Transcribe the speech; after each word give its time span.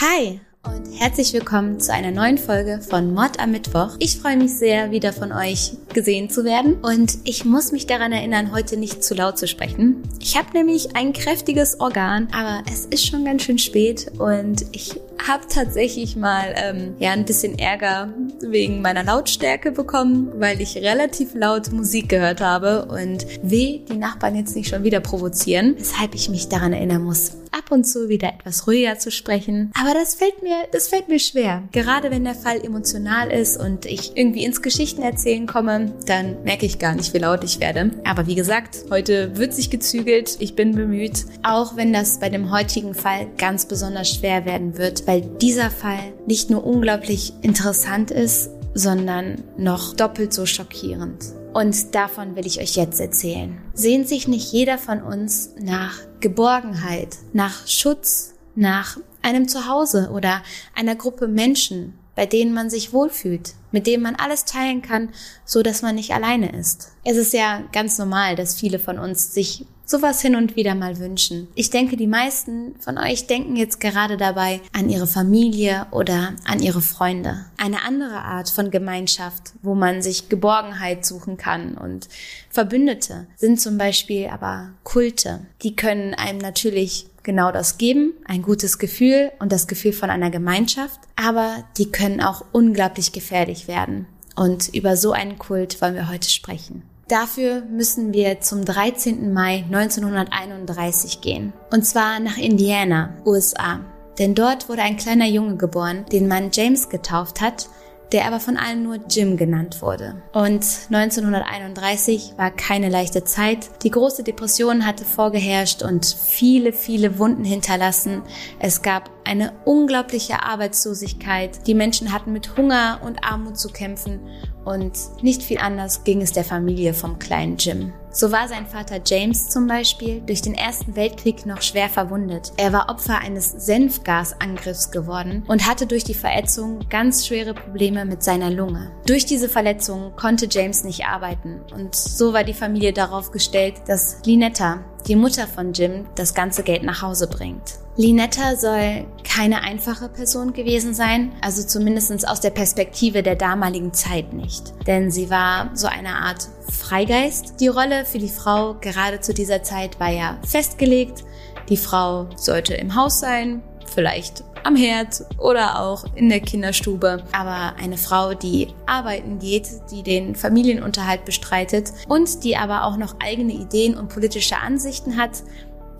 Hi 0.00 0.40
und 0.64 0.98
herzlich 0.98 1.34
willkommen 1.34 1.78
zu 1.78 1.92
einer 1.92 2.10
neuen 2.10 2.38
Folge 2.38 2.80
von 2.80 3.12
Mord 3.12 3.38
am 3.38 3.50
Mittwoch. 3.50 3.96
Ich 3.98 4.16
freue 4.18 4.38
mich 4.38 4.54
sehr, 4.54 4.92
wieder 4.92 5.12
von 5.12 5.30
euch 5.30 5.72
gesehen 5.92 6.30
zu 6.30 6.42
werden 6.42 6.76
und 6.80 7.18
ich 7.24 7.44
muss 7.44 7.70
mich 7.70 7.86
daran 7.86 8.10
erinnern, 8.10 8.50
heute 8.50 8.78
nicht 8.78 9.04
zu 9.04 9.14
laut 9.14 9.36
zu 9.36 9.46
sprechen. 9.46 10.02
Ich 10.18 10.38
habe 10.38 10.54
nämlich 10.54 10.96
ein 10.96 11.12
kräftiges 11.12 11.80
Organ, 11.80 12.28
aber 12.32 12.62
es 12.72 12.86
ist 12.86 13.04
schon 13.04 13.26
ganz 13.26 13.42
schön 13.42 13.58
spät 13.58 14.10
und 14.18 14.64
ich 14.72 14.98
habe 15.28 15.44
tatsächlich 15.48 16.16
mal 16.16 16.54
ähm, 16.56 16.94
ja 16.98 17.12
ein 17.12 17.24
bisschen 17.24 17.58
Ärger 17.58 18.12
wegen 18.40 18.82
meiner 18.82 19.04
Lautstärke 19.04 19.72
bekommen, 19.72 20.32
weil 20.36 20.60
ich 20.60 20.76
relativ 20.76 21.34
laut 21.34 21.72
Musik 21.72 22.08
gehört 22.08 22.40
habe 22.40 22.86
und 22.86 23.26
weh, 23.42 23.80
die 23.88 23.96
Nachbarn 23.96 24.36
jetzt 24.36 24.56
nicht 24.56 24.68
schon 24.68 24.84
wieder 24.84 25.00
provozieren, 25.00 25.74
weshalb 25.78 26.14
ich 26.14 26.28
mich 26.28 26.48
daran 26.48 26.72
erinnern 26.72 27.02
muss, 27.02 27.32
ab 27.52 27.70
und 27.70 27.84
zu 27.84 28.08
wieder 28.08 28.28
etwas 28.28 28.66
ruhiger 28.66 28.98
zu 28.98 29.10
sprechen. 29.10 29.70
Aber 29.80 29.94
das 29.94 30.14
fällt 30.14 30.42
mir, 30.42 30.56
das 30.72 30.88
fällt 30.88 31.08
mir 31.08 31.18
schwer. 31.18 31.62
Gerade 31.72 32.10
wenn 32.10 32.24
der 32.24 32.34
Fall 32.34 32.64
emotional 32.64 33.30
ist 33.30 33.58
und 33.58 33.86
ich 33.86 34.16
irgendwie 34.16 34.44
ins 34.44 34.62
Geschichten 34.62 35.02
erzählen 35.02 35.46
komme, 35.46 35.92
dann 36.06 36.42
merke 36.44 36.66
ich 36.66 36.78
gar 36.78 36.94
nicht, 36.94 37.14
wie 37.14 37.18
laut 37.18 37.44
ich 37.44 37.60
werde. 37.60 37.90
Aber 38.04 38.26
wie 38.26 38.34
gesagt, 38.34 38.84
heute 38.90 39.36
wird 39.36 39.54
sich 39.54 39.70
gezügelt. 39.70 40.36
Ich 40.40 40.54
bin 40.54 40.74
bemüht. 40.74 41.26
Auch 41.42 41.76
wenn 41.76 41.92
das 41.92 42.18
bei 42.18 42.28
dem 42.28 42.50
heutigen 42.50 42.94
Fall 42.94 43.26
ganz 43.38 43.66
besonders 43.66 44.10
schwer 44.10 44.44
werden 44.44 44.78
wird, 44.78 45.06
weil 45.10 45.22
dieser 45.22 45.72
Fall 45.72 46.12
nicht 46.28 46.50
nur 46.50 46.64
unglaublich 46.64 47.32
interessant 47.42 48.12
ist, 48.12 48.48
sondern 48.74 49.42
noch 49.56 49.96
doppelt 49.96 50.32
so 50.32 50.46
schockierend. 50.46 51.24
Und 51.52 51.96
davon 51.96 52.36
will 52.36 52.46
ich 52.46 52.60
euch 52.60 52.76
jetzt 52.76 53.00
erzählen. 53.00 53.58
Sehnt 53.74 54.06
sich 54.06 54.28
nicht 54.28 54.52
jeder 54.52 54.78
von 54.78 55.02
uns 55.02 55.50
nach 55.58 55.98
Geborgenheit, 56.20 57.16
nach 57.32 57.66
Schutz, 57.66 58.34
nach 58.54 58.98
einem 59.20 59.48
Zuhause 59.48 60.10
oder 60.14 60.42
einer 60.76 60.94
Gruppe 60.94 61.26
Menschen, 61.26 61.98
bei 62.14 62.26
denen 62.26 62.52
man 62.52 62.70
sich 62.70 62.92
wohlfühlt, 62.92 63.54
mit 63.72 63.86
denen 63.86 64.02
man 64.02 64.16
alles 64.16 64.44
teilen 64.44 64.82
kann, 64.82 65.10
so 65.44 65.62
dass 65.62 65.82
man 65.82 65.94
nicht 65.94 66.12
alleine 66.12 66.52
ist. 66.56 66.92
Es 67.04 67.16
ist 67.16 67.32
ja 67.32 67.62
ganz 67.72 67.98
normal, 67.98 68.36
dass 68.36 68.54
viele 68.54 68.78
von 68.78 68.98
uns 68.98 69.32
sich 69.32 69.64
sowas 69.90 70.20
hin 70.22 70.36
und 70.36 70.54
wieder 70.54 70.74
mal 70.74 70.98
wünschen. 70.98 71.48
Ich 71.54 71.70
denke, 71.70 71.96
die 71.96 72.06
meisten 72.06 72.76
von 72.78 72.96
euch 72.96 73.26
denken 73.26 73.56
jetzt 73.56 73.80
gerade 73.80 74.16
dabei 74.16 74.60
an 74.72 74.88
ihre 74.88 75.08
Familie 75.08 75.86
oder 75.90 76.34
an 76.44 76.62
ihre 76.62 76.80
Freunde. 76.80 77.46
Eine 77.56 77.82
andere 77.82 78.20
Art 78.20 78.48
von 78.48 78.70
Gemeinschaft, 78.70 79.52
wo 79.62 79.74
man 79.74 80.00
sich 80.00 80.28
Geborgenheit 80.28 81.04
suchen 81.04 81.36
kann 81.36 81.76
und 81.76 82.08
Verbündete 82.50 83.26
sind 83.36 83.60
zum 83.60 83.78
Beispiel 83.78 84.28
aber 84.28 84.70
Kulte. 84.84 85.46
Die 85.62 85.74
können 85.74 86.14
einem 86.14 86.38
natürlich 86.38 87.06
genau 87.22 87.52
das 87.52 87.78
geben, 87.78 88.12
ein 88.24 88.42
gutes 88.42 88.78
Gefühl 88.78 89.32
und 89.38 89.52
das 89.52 89.66
Gefühl 89.66 89.92
von 89.92 90.10
einer 90.10 90.30
Gemeinschaft, 90.30 91.00
aber 91.16 91.64
die 91.78 91.90
können 91.90 92.20
auch 92.20 92.44
unglaublich 92.52 93.12
gefährlich 93.12 93.68
werden. 93.68 94.06
Und 94.36 94.68
über 94.74 94.96
so 94.96 95.12
einen 95.12 95.38
Kult 95.38 95.80
wollen 95.82 95.94
wir 95.94 96.08
heute 96.08 96.30
sprechen. 96.30 96.82
Dafür 97.08 97.62
müssen 97.62 98.12
wir 98.12 98.40
zum 98.40 98.64
13. 98.64 99.32
Mai 99.32 99.64
1931 99.70 101.20
gehen. 101.20 101.52
Und 101.72 101.84
zwar 101.84 102.20
nach 102.20 102.38
Indiana, 102.38 103.16
USA. 103.26 103.80
Denn 104.18 104.34
dort 104.34 104.68
wurde 104.68 104.82
ein 104.82 104.96
kleiner 104.96 105.26
Junge 105.26 105.56
geboren, 105.56 106.04
den 106.12 106.28
man 106.28 106.50
James 106.52 106.88
getauft 106.88 107.40
hat 107.40 107.68
der 108.12 108.26
aber 108.26 108.40
von 108.40 108.56
allen 108.56 108.82
nur 108.82 108.98
Jim 109.08 109.36
genannt 109.36 109.82
wurde. 109.82 110.22
Und 110.32 110.64
1931 110.90 112.34
war 112.36 112.50
keine 112.50 112.88
leichte 112.88 113.24
Zeit. 113.24 113.70
Die 113.82 113.90
große 113.90 114.24
Depression 114.24 114.86
hatte 114.86 115.04
vorgeherrscht 115.04 115.82
und 115.82 116.04
viele, 116.06 116.72
viele 116.72 117.18
Wunden 117.18 117.44
hinterlassen. 117.44 118.22
Es 118.58 118.82
gab 118.82 119.10
eine 119.24 119.52
unglaubliche 119.64 120.42
Arbeitslosigkeit. 120.42 121.66
Die 121.66 121.74
Menschen 121.74 122.12
hatten 122.12 122.32
mit 122.32 122.56
Hunger 122.56 123.00
und 123.04 123.24
Armut 123.24 123.58
zu 123.58 123.68
kämpfen 123.68 124.20
und 124.64 125.22
nicht 125.22 125.42
viel 125.42 125.58
anders 125.58 126.04
ging 126.04 126.20
es 126.20 126.32
der 126.32 126.44
Familie 126.44 126.94
vom 126.94 127.18
kleinen 127.18 127.56
Jim. 127.56 127.92
So 128.12 128.32
war 128.32 128.48
sein 128.48 128.66
Vater 128.66 129.00
James 129.06 129.48
zum 129.48 129.68
Beispiel 129.68 130.20
durch 130.20 130.42
den 130.42 130.54
Ersten 130.54 130.96
Weltkrieg 130.96 131.46
noch 131.46 131.62
schwer 131.62 131.88
verwundet. 131.88 132.52
Er 132.56 132.72
war 132.72 132.88
Opfer 132.88 133.18
eines 133.18 133.50
Senfgasangriffs 133.52 134.90
geworden 134.90 135.44
und 135.46 135.68
hatte 135.68 135.86
durch 135.86 136.02
die 136.02 136.14
Verätzung 136.14 136.80
ganz 136.88 137.26
schwere 137.26 137.54
Probleme 137.54 138.04
mit 138.04 138.24
seiner 138.24 138.50
Lunge. 138.50 138.90
Durch 139.06 139.26
diese 139.26 139.48
Verletzung 139.48 140.12
konnte 140.16 140.48
James 140.50 140.82
nicht 140.82 141.06
arbeiten 141.06 141.60
und 141.72 141.94
so 141.94 142.32
war 142.32 142.42
die 142.42 142.54
Familie 142.54 142.92
darauf 142.92 143.30
gestellt, 143.30 143.74
dass 143.86 144.18
Linetta, 144.24 144.80
die 145.06 145.16
Mutter 145.16 145.46
von 145.46 145.72
Jim, 145.72 146.06
das 146.16 146.34
ganze 146.34 146.64
Geld 146.64 146.82
nach 146.82 147.02
Hause 147.02 147.28
bringt. 147.28 147.78
Linetta 147.96 148.56
soll 148.56 149.06
keine 149.24 149.62
einfache 149.62 150.08
Person 150.08 150.52
gewesen 150.52 150.94
sein, 150.94 151.32
also 151.42 151.62
zumindest 151.62 152.26
aus 152.26 152.40
der 152.40 152.50
Perspektive 152.50 153.22
der 153.22 153.36
damaligen 153.36 153.92
Zeit 153.92 154.32
nicht. 154.32 154.72
Denn 154.86 155.10
sie 155.10 155.28
war 155.28 155.70
so 155.74 155.86
eine 155.86 156.14
Art 156.16 156.48
Freigeist. 156.70 157.60
Die 157.60 157.68
Rolle 157.68 158.04
für 158.04 158.18
die 158.18 158.28
Frau 158.28 158.74
gerade 158.80 159.20
zu 159.20 159.34
dieser 159.34 159.62
Zeit 159.62 160.00
war 160.00 160.10
ja 160.10 160.38
festgelegt. 160.46 161.24
Die 161.68 161.76
Frau 161.76 162.28
sollte 162.36 162.74
im 162.74 162.94
Haus 162.94 163.20
sein, 163.20 163.62
vielleicht 163.86 164.44
am 164.64 164.76
Herd 164.76 165.24
oder 165.38 165.80
auch 165.80 166.04
in 166.14 166.28
der 166.28 166.40
Kinderstube. 166.40 167.22
Aber 167.32 167.74
eine 167.80 167.96
Frau, 167.96 168.34
die 168.34 168.68
arbeiten 168.86 169.38
geht, 169.38 169.68
die 169.90 170.02
den 170.02 170.34
Familienunterhalt 170.34 171.24
bestreitet 171.24 171.92
und 172.08 172.44
die 172.44 172.56
aber 172.56 172.84
auch 172.84 172.96
noch 172.96 173.16
eigene 173.20 173.52
Ideen 173.52 173.96
und 173.96 174.08
politische 174.08 174.58
Ansichten 174.58 175.16
hat, 175.16 175.42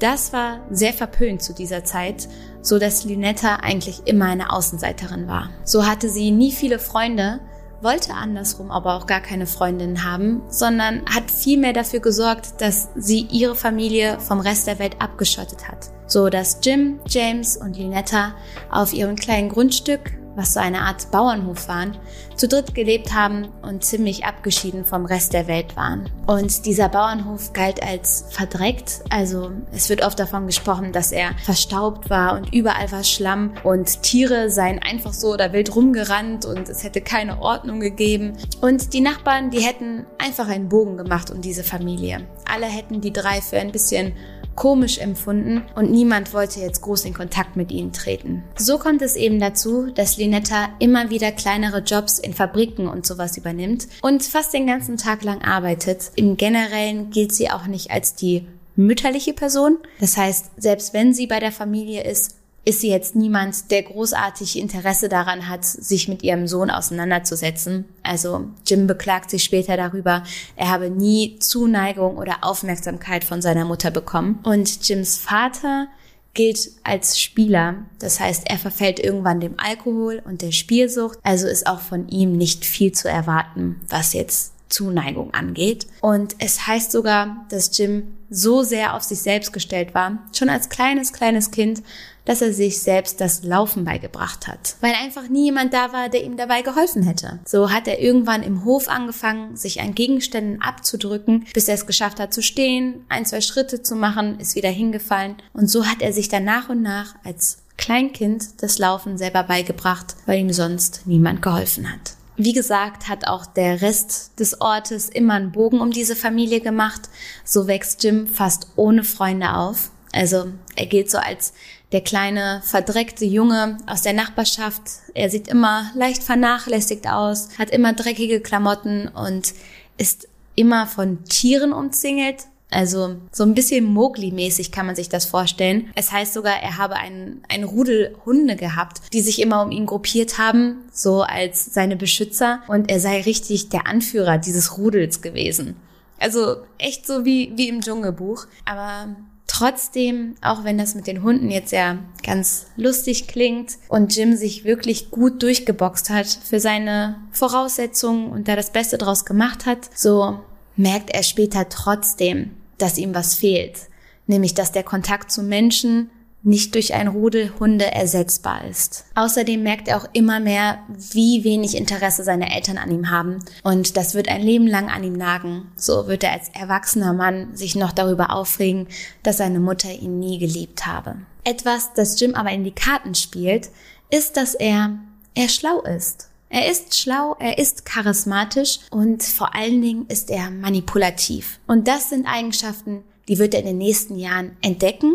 das 0.01 0.33
war 0.33 0.61
sehr 0.71 0.95
verpönt 0.95 1.43
zu 1.43 1.53
dieser 1.53 1.85
Zeit, 1.85 2.27
so 2.63 2.79
dass 2.79 3.05
Linetta 3.05 3.57
eigentlich 3.57 4.07
immer 4.07 4.27
eine 4.27 4.51
Außenseiterin 4.51 5.29
war. 5.29 5.51
So 5.65 5.87
hatte 5.87 6.09
sie 6.09 6.31
nie 6.31 6.53
viele 6.53 6.79
Freunde, 6.79 7.41
wollte 7.83 8.15
andersrum 8.15 8.71
aber 8.71 8.95
auch 8.95 9.07
gar 9.07 9.21
keine 9.21 9.47
Freundin 9.47 10.05
haben, 10.05 10.43
sondern 10.49 11.03
hat 11.07 11.31
vielmehr 11.31 11.73
dafür 11.73 12.01
gesorgt, 12.01 12.61
dass 12.61 12.89
sie 12.95 13.27
ihre 13.31 13.55
Familie 13.55 14.19
vom 14.21 14.41
Rest 14.41 14.67
der 14.67 14.79
Welt 14.79 14.97
abgeschottet 15.01 15.69
hat. 15.69 15.91
So 16.07 16.29
dass 16.29 16.59
Jim, 16.63 17.01
James 17.07 17.57
und 17.57 17.77
Linetta 17.77 18.35
auf 18.71 18.93
ihrem 18.93 19.17
kleinen 19.17 19.49
Grundstück 19.49 20.13
was 20.37 20.55
so 20.55 20.61
eine 20.61 20.83
Art 20.83 21.11
Bauernhof 21.11 21.69
waren, 21.69 21.97
zu 22.37 22.49
dritt 22.49 22.75
gelebt 22.75 23.13
haben 23.13 23.49
und 23.63 23.85
ziemlich 23.85 24.25
abgeschieden 24.25 24.85
vom 24.85 25.05
Rest 25.05 25.33
der 25.33 25.47
Welt 25.47 25.77
waren. 25.77 26.09
Und 26.27 26.65
dieser 26.67 26.89
Bauernhof 26.89 27.53
galt 27.53 27.83
als 27.83 28.27
verdreckt, 28.31 29.01
also 29.11 29.51
es 29.73 29.89
wird 29.89 30.05
oft 30.05 30.19
davon 30.19 30.47
gesprochen, 30.47 30.93
dass 30.93 31.13
er 31.13 31.33
verstaubt 31.45 32.09
war 32.11 32.35
und 32.37 32.55
überall 32.55 32.91
war 32.93 33.05
Schlamm 33.05 33.55
und 33.65 34.03
Tiere 34.03 34.51
seien 34.51 34.79
einfach 34.79 35.13
so 35.13 35.33
oder 35.33 35.53
wild 35.53 35.75
rumgerannt 35.75 36.45
und 36.45 36.69
es 36.69 36.85
hätte 36.85 37.01
keine 37.01 37.41
Ordnung 37.43 37.81
gegeben. 37.81 38.37
Und 38.61 38.93
die 38.95 39.01
Nachbarn, 39.01 39.51
die 39.51 39.61
hätten 39.61 40.07
einfach 40.19 40.49
einen 40.49 40.69
Bogen 40.69 40.97
gemacht 40.97 41.31
um 41.31 41.41
diese 41.41 41.65
Familie. 41.65 42.27
Alle 42.51 42.67
hätten 42.67 43.01
die 43.01 43.13
drei 43.13 43.41
für 43.41 43.59
ein 43.59 43.73
bisschen 43.73 44.15
komisch 44.55 44.99
empfunden 44.99 45.63
und 45.75 45.91
niemand 45.91 46.35
wollte 46.35 46.61
jetzt 46.61 46.83
groß 46.83 47.05
in 47.05 47.15
Kontakt 47.15 47.57
mit 47.57 47.71
ihnen 47.71 47.93
treten. 47.93 48.43
So 48.57 48.79
kommt 48.79 49.03
es 49.03 49.17
eben 49.17 49.41
dazu, 49.41 49.91
dass 49.95 50.17
Linetta 50.17 50.69
immer 50.79 51.11
wieder 51.11 51.33
kleinere 51.33 51.79
Jobs 51.79 52.19
in 52.19 52.35
Fabriken 52.35 52.89
und 52.89 53.07
sowas 53.07 53.37
übernimmt 53.37 53.89
und 54.03 54.23
fast 54.23 54.53
den 54.53 54.67
ganzen 54.67 54.97
Tag 54.97 55.23
lang 55.23 55.43
arbeitet. 55.43 56.13
Im 56.17 56.37
Generellen 56.37 57.11
gilt 57.11 57.35
sie 57.35 57.51
auch 57.51 57.67
nicht 57.67 57.91
als 57.91 58.15
die 58.15 58.47
mütterliche 58.77 59.33
Person. 59.33 59.79
Das 60.01 60.17
heißt, 60.17 60.51
selbst 60.57 60.95
wenn 60.95 61.13
sie 61.13 61.27
bei 61.27 61.41
der 61.41 61.53
Familie 61.53 62.05
ist, 62.05 62.37
ist 62.71 62.81
sie 62.81 62.89
jetzt 62.89 63.17
niemand, 63.17 63.73
der 63.73 63.83
großartig 63.83 64.57
Interesse 64.57 65.09
daran 65.09 65.49
hat, 65.49 65.65
sich 65.65 66.07
mit 66.07 66.23
ihrem 66.23 66.47
Sohn 66.47 66.71
auseinanderzusetzen. 66.71 67.85
Also 68.05 68.47
Jim 68.65 68.87
beklagt 68.87 69.29
sich 69.29 69.43
später 69.43 69.77
darüber, 69.77 70.23
er 70.55 70.71
habe 70.71 70.89
nie 70.89 71.37
Zuneigung 71.41 72.17
oder 72.17 72.39
Aufmerksamkeit 72.43 73.25
von 73.25 73.43
seiner 73.43 73.65
Mutter 73.65 73.91
bekommen. 73.91 74.39
Und 74.45 74.89
Jims 74.89 75.19
Vater 75.19 75.89
gilt 76.33 76.71
als 76.85 77.21
Spieler. 77.21 77.75
Das 77.99 78.21
heißt, 78.21 78.49
er 78.49 78.57
verfällt 78.57 79.01
irgendwann 79.01 79.41
dem 79.41 79.59
Alkohol 79.59 80.23
und 80.25 80.41
der 80.41 80.53
Spielsucht. 80.53 81.19
Also 81.25 81.49
ist 81.49 81.67
auch 81.67 81.81
von 81.81 82.09
ihm 82.09 82.37
nicht 82.37 82.65
viel 82.65 82.93
zu 82.93 83.09
erwarten, 83.09 83.81
was 83.89 84.13
jetzt 84.13 84.53
Zuneigung 84.71 85.35
angeht. 85.35 85.87
Und 86.01 86.37
es 86.39 86.67
heißt 86.67 86.93
sogar, 86.93 87.45
dass 87.51 87.77
Jim 87.77 88.17
so 88.31 88.63
sehr 88.63 88.95
auf 88.95 89.03
sich 89.03 89.21
selbst 89.21 89.53
gestellt 89.53 89.93
war, 89.93 90.19
schon 90.33 90.49
als 90.49 90.69
kleines, 90.69 91.13
kleines 91.13 91.51
Kind, 91.51 91.83
dass 92.25 92.43
er 92.43 92.53
sich 92.53 92.81
selbst 92.81 93.21
das 93.21 93.43
Laufen 93.43 93.85
beigebracht 93.85 94.47
hat, 94.47 94.77
weil 94.81 94.93
einfach 94.93 95.29
nie 95.29 95.47
jemand 95.47 95.75
da 95.75 95.93
war, 95.93 96.09
der 96.09 96.23
ihm 96.23 96.37
dabei 96.37 96.63
geholfen 96.63 97.03
hätte. 97.03 97.41
So 97.45 97.73
hat 97.73 97.89
er 97.89 98.01
irgendwann 98.01 98.45
im 98.45 98.65
Hof 98.65 98.89
angefangen, 98.89 99.57
sich 99.57 99.81
an 99.81 99.95
Gegenständen 99.95 100.63
abzudrücken, 100.63 101.47
bis 101.53 101.67
er 101.67 101.75
es 101.75 101.87
geschafft 101.87 102.21
hat 102.21 102.33
zu 102.33 102.43
stehen, 102.43 103.05
ein, 103.09 103.27
zwei 103.27 103.41
Schritte 103.41 103.83
zu 103.83 103.97
machen, 103.97 104.39
ist 104.39 104.55
wieder 104.55 104.69
hingefallen 104.69 105.37
und 105.53 105.69
so 105.69 105.87
hat 105.87 106.03
er 106.03 106.13
sich 106.13 106.29
dann 106.29 106.45
nach 106.45 106.69
und 106.69 106.83
nach 106.83 107.17
als 107.25 107.59
Kleinkind 107.77 108.63
das 108.63 108.79
Laufen 108.79 109.17
selber 109.17 109.43
beigebracht, 109.43 110.15
weil 110.27 110.39
ihm 110.39 110.53
sonst 110.53 111.07
niemand 111.07 111.41
geholfen 111.41 111.91
hat. 111.91 112.20
Wie 112.37 112.53
gesagt, 112.53 113.09
hat 113.09 113.27
auch 113.27 113.45
der 113.47 113.83
Rest 113.83 114.39
des 114.39 114.61
Ortes 114.61 115.09
immer 115.09 115.35
einen 115.35 115.53
Bogen 115.53 115.81
um 115.81 115.91
diese 115.91 116.17
Familie 116.17 116.61
gemacht. 116.61 117.03
So 117.45 117.67
wächst 117.67 118.03
Jim 118.03 118.27
fast 118.27 118.69
ohne 118.77 119.05
Freunde 119.05 119.55
auf. 119.55 119.91
Also 120.13 120.47
er 120.77 120.87
gilt 120.87 121.11
so 121.11 121.19
als 121.19 121.53
der 121.93 122.01
kleine 122.01 122.63
verdreckte 122.65 123.25
Junge 123.25 123.79
aus 123.87 124.03
der 124.03 124.13
Nachbarschaft. 124.13 124.83
Er 125.15 125.29
sieht 125.29 125.49
immer 125.49 125.91
leicht 125.95 126.23
vernachlässigt 126.23 127.07
aus, 127.09 127.51
hat 127.59 127.71
immer 127.71 127.93
dreckige 127.93 128.41
Klamotten 128.41 129.09
und 129.09 129.53
ist 129.99 130.29
immer 130.55 130.87
von 130.87 131.25
Tieren 131.25 131.73
umzingelt. 131.73 132.47
Also 132.71 133.17
so 133.33 133.43
ein 133.45 133.55
bisschen 133.55 133.85
Mowgli-mäßig 133.85 134.71
kann 134.71 134.87
man 134.87 134.97
sich 134.97 135.09
das 135.09 135.27
vorstellen. 135.27 135.91
Es 135.95 136.13
heißt 136.13 136.33
sogar, 136.33 136.63
er 136.63 136.79
habe 136.79 136.97
einen, 136.97 137.43
einen 137.49 137.65
Rudel 137.65 138.17
Hunde 138.25 138.57
gehabt, 138.57 139.01
die 139.13 139.21
sich 139.21 139.41
immer 139.41 139.63
um 139.63 139.71
ihn 139.71 139.87
gruppiert 139.87 140.39
haben, 140.39 140.85
so 140.93 141.23
als 141.23 141.75
seine 141.75 141.97
Beschützer. 141.97 142.61
Und 142.69 142.91
er 142.91 143.01
sei 143.01 143.23
richtig 143.23 143.69
der 143.71 143.87
Anführer 143.87 144.39
dieses 144.39 144.79
Rudels 144.79 145.21
gewesen. 145.21 145.77
Also 146.19 146.59
echt 146.79 147.07
so 147.07 147.25
wie, 147.25 147.53
wie 147.57 147.69
im 147.69 147.81
Dschungelbuch. 147.81 148.47
Aber 148.65 149.09
Trotzdem, 149.53 150.37
auch 150.43 150.63
wenn 150.63 150.79
das 150.79 150.95
mit 150.95 151.09
den 151.09 151.25
Hunden 151.25 151.51
jetzt 151.51 151.73
ja 151.73 151.99
ganz 152.23 152.67
lustig 152.77 153.27
klingt 153.27 153.79
und 153.89 154.15
Jim 154.15 154.37
sich 154.37 154.63
wirklich 154.63 155.11
gut 155.11 155.43
durchgeboxt 155.43 156.09
hat 156.09 156.29
für 156.29 156.61
seine 156.61 157.17
Voraussetzungen 157.33 158.31
und 158.31 158.47
da 158.47 158.55
das 158.55 158.71
Beste 158.71 158.97
draus 158.97 159.25
gemacht 159.25 159.67
hat, 159.67 159.91
so 159.93 160.39
merkt 160.81 161.11
er 161.11 161.23
später 161.23 161.69
trotzdem, 161.69 162.53
dass 162.79 162.97
ihm 162.97 163.15
was 163.15 163.35
fehlt. 163.35 163.89
Nämlich, 164.27 164.55
dass 164.55 164.73
der 164.73 164.83
Kontakt 164.83 165.31
zu 165.31 165.43
Menschen 165.43 166.11
nicht 166.43 166.75
durch 166.75 166.95
ein 166.95 167.09
Rudel 167.09 167.53
Hunde 167.61 167.93
ersetzbar 167.93 168.65
ist. 168.65 169.05
Außerdem 169.15 169.63
merkt 169.63 169.89
er 169.89 169.99
auch 169.99 170.09
immer 170.15 170.41
mehr, 170.41 170.79
wie 170.89 171.45
wenig 171.45 171.77
Interesse 171.77 172.25
seine 172.25 172.55
Eltern 172.55 172.79
an 172.79 172.91
ihm 172.91 173.11
haben. 173.11 173.45
Und 173.63 173.99
das 173.99 174.15
wird 174.15 174.29
ein 174.29 174.41
Leben 174.41 174.67
lang 174.67 174.89
an 174.89 175.05
ihm 175.05 175.13
nagen. 175.13 175.71
So 175.77 176.09
wird 176.09 176.25
er 176.25 176.33
als 176.33 176.49
erwachsener 176.49 177.13
Mann 177.13 177.55
sich 177.55 177.77
noch 177.77 177.93
darüber 177.93 178.31
aufregen, 178.31 178.87
dass 179.23 179.37
seine 179.37 179.61
Mutter 179.61 179.93
ihn 179.93 180.19
nie 180.19 180.39
geliebt 180.39 180.87
habe. 180.87 181.17
Etwas, 181.45 181.93
das 181.93 182.19
Jim 182.19 182.35
aber 182.35 182.53
in 182.53 182.65
die 182.65 182.75
Karten 182.75 183.15
spielt, 183.15 183.69
ist, 184.11 184.39
dass 184.39 184.55
er, 184.55 184.99
er 185.35 185.49
schlau 185.51 185.83
ist. 185.83 186.30
Er 186.53 186.69
ist 186.69 186.99
schlau, 186.99 187.37
er 187.39 187.59
ist 187.59 187.87
charismatisch 187.87 188.81
und 188.91 189.23
vor 189.23 189.55
allen 189.55 189.81
Dingen 189.81 190.07
ist 190.09 190.31
er 190.31 190.51
manipulativ. 190.51 191.61
Und 191.69 191.87
das 191.87 192.11
sind 192.11 192.27
Eigenschaften, 192.27 193.05
die 193.29 193.39
wird 193.39 193.55
er 193.55 193.61
in 193.61 193.67
den 193.67 193.79
nächsten 193.79 194.19
Jahren 194.19 194.57
entdecken 194.61 195.15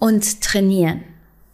und 0.00 0.40
trainieren. 0.40 1.04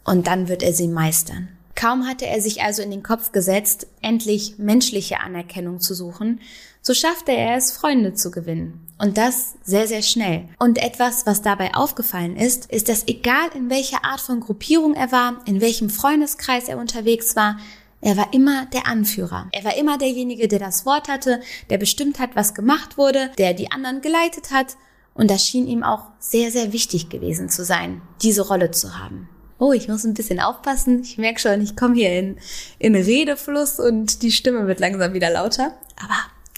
Und 0.03 0.25
dann 0.25 0.47
wird 0.47 0.63
er 0.63 0.73
sie 0.73 0.87
meistern. 0.87 1.49
Kaum 1.75 2.07
hatte 2.07 2.25
er 2.25 2.41
sich 2.41 2.63
also 2.63 2.81
in 2.81 2.89
den 2.89 3.03
Kopf 3.03 3.31
gesetzt, 3.31 3.85
endlich 4.01 4.55
menschliche 4.57 5.19
Anerkennung 5.19 5.79
zu 5.79 5.93
suchen, 5.93 6.41
so 6.81 6.95
schaffte 6.95 7.31
er 7.31 7.57
es, 7.57 7.71
Freunde 7.71 8.15
zu 8.15 8.31
gewinnen. 8.31 8.87
Und 8.97 9.17
das 9.17 9.53
sehr, 9.63 9.87
sehr 9.87 10.01
schnell. 10.01 10.49
Und 10.57 10.79
etwas, 10.79 11.27
was 11.27 11.43
dabei 11.43 11.75
aufgefallen 11.75 12.35
ist, 12.35 12.71
ist, 12.71 12.89
dass 12.89 13.07
egal 13.07 13.49
in 13.55 13.69
welcher 13.69 14.03
Art 14.03 14.19
von 14.19 14.39
Gruppierung 14.39 14.95
er 14.95 15.11
war, 15.11 15.41
in 15.45 15.61
welchem 15.61 15.91
Freundeskreis 15.91 16.67
er 16.67 16.79
unterwegs 16.79 17.35
war, 17.35 17.57
er 18.01 18.17
war 18.17 18.33
immer 18.33 18.65
der 18.67 18.87
Anführer. 18.87 19.47
Er 19.51 19.63
war 19.63 19.77
immer 19.77 19.97
derjenige, 19.97 20.47
der 20.47 20.59
das 20.59 20.85
Wort 20.85 21.07
hatte, 21.07 21.39
der 21.69 21.77
bestimmt 21.77 22.19
hat, 22.19 22.35
was 22.35 22.53
gemacht 22.53 22.97
wurde, 22.97 23.29
der 23.37 23.53
die 23.53 23.71
anderen 23.71 24.01
geleitet 24.01 24.51
hat 24.51 24.75
und 25.13 25.29
das 25.29 25.45
schien 25.45 25.67
ihm 25.67 25.83
auch 25.83 26.07
sehr, 26.19 26.51
sehr 26.51 26.73
wichtig 26.73 27.09
gewesen 27.09 27.49
zu 27.49 27.63
sein, 27.65 28.01
diese 28.21 28.47
Rolle 28.47 28.71
zu 28.71 28.97
haben. 28.97 29.29
Oh, 29.59 29.73
ich 29.73 29.87
muss 29.87 30.03
ein 30.03 30.15
bisschen 30.15 30.39
aufpassen. 30.39 31.03
Ich 31.03 31.19
merke 31.19 31.39
schon, 31.39 31.61
ich 31.61 31.75
komme 31.75 31.93
hier 31.93 32.17
in, 32.17 32.37
in 32.79 32.95
Redefluss 32.95 33.79
und 33.79 34.23
die 34.23 34.31
Stimme 34.31 34.65
wird 34.65 34.79
langsam 34.79 35.13
wieder 35.13 35.29
lauter. 35.29 35.77
Aber 35.97 36.17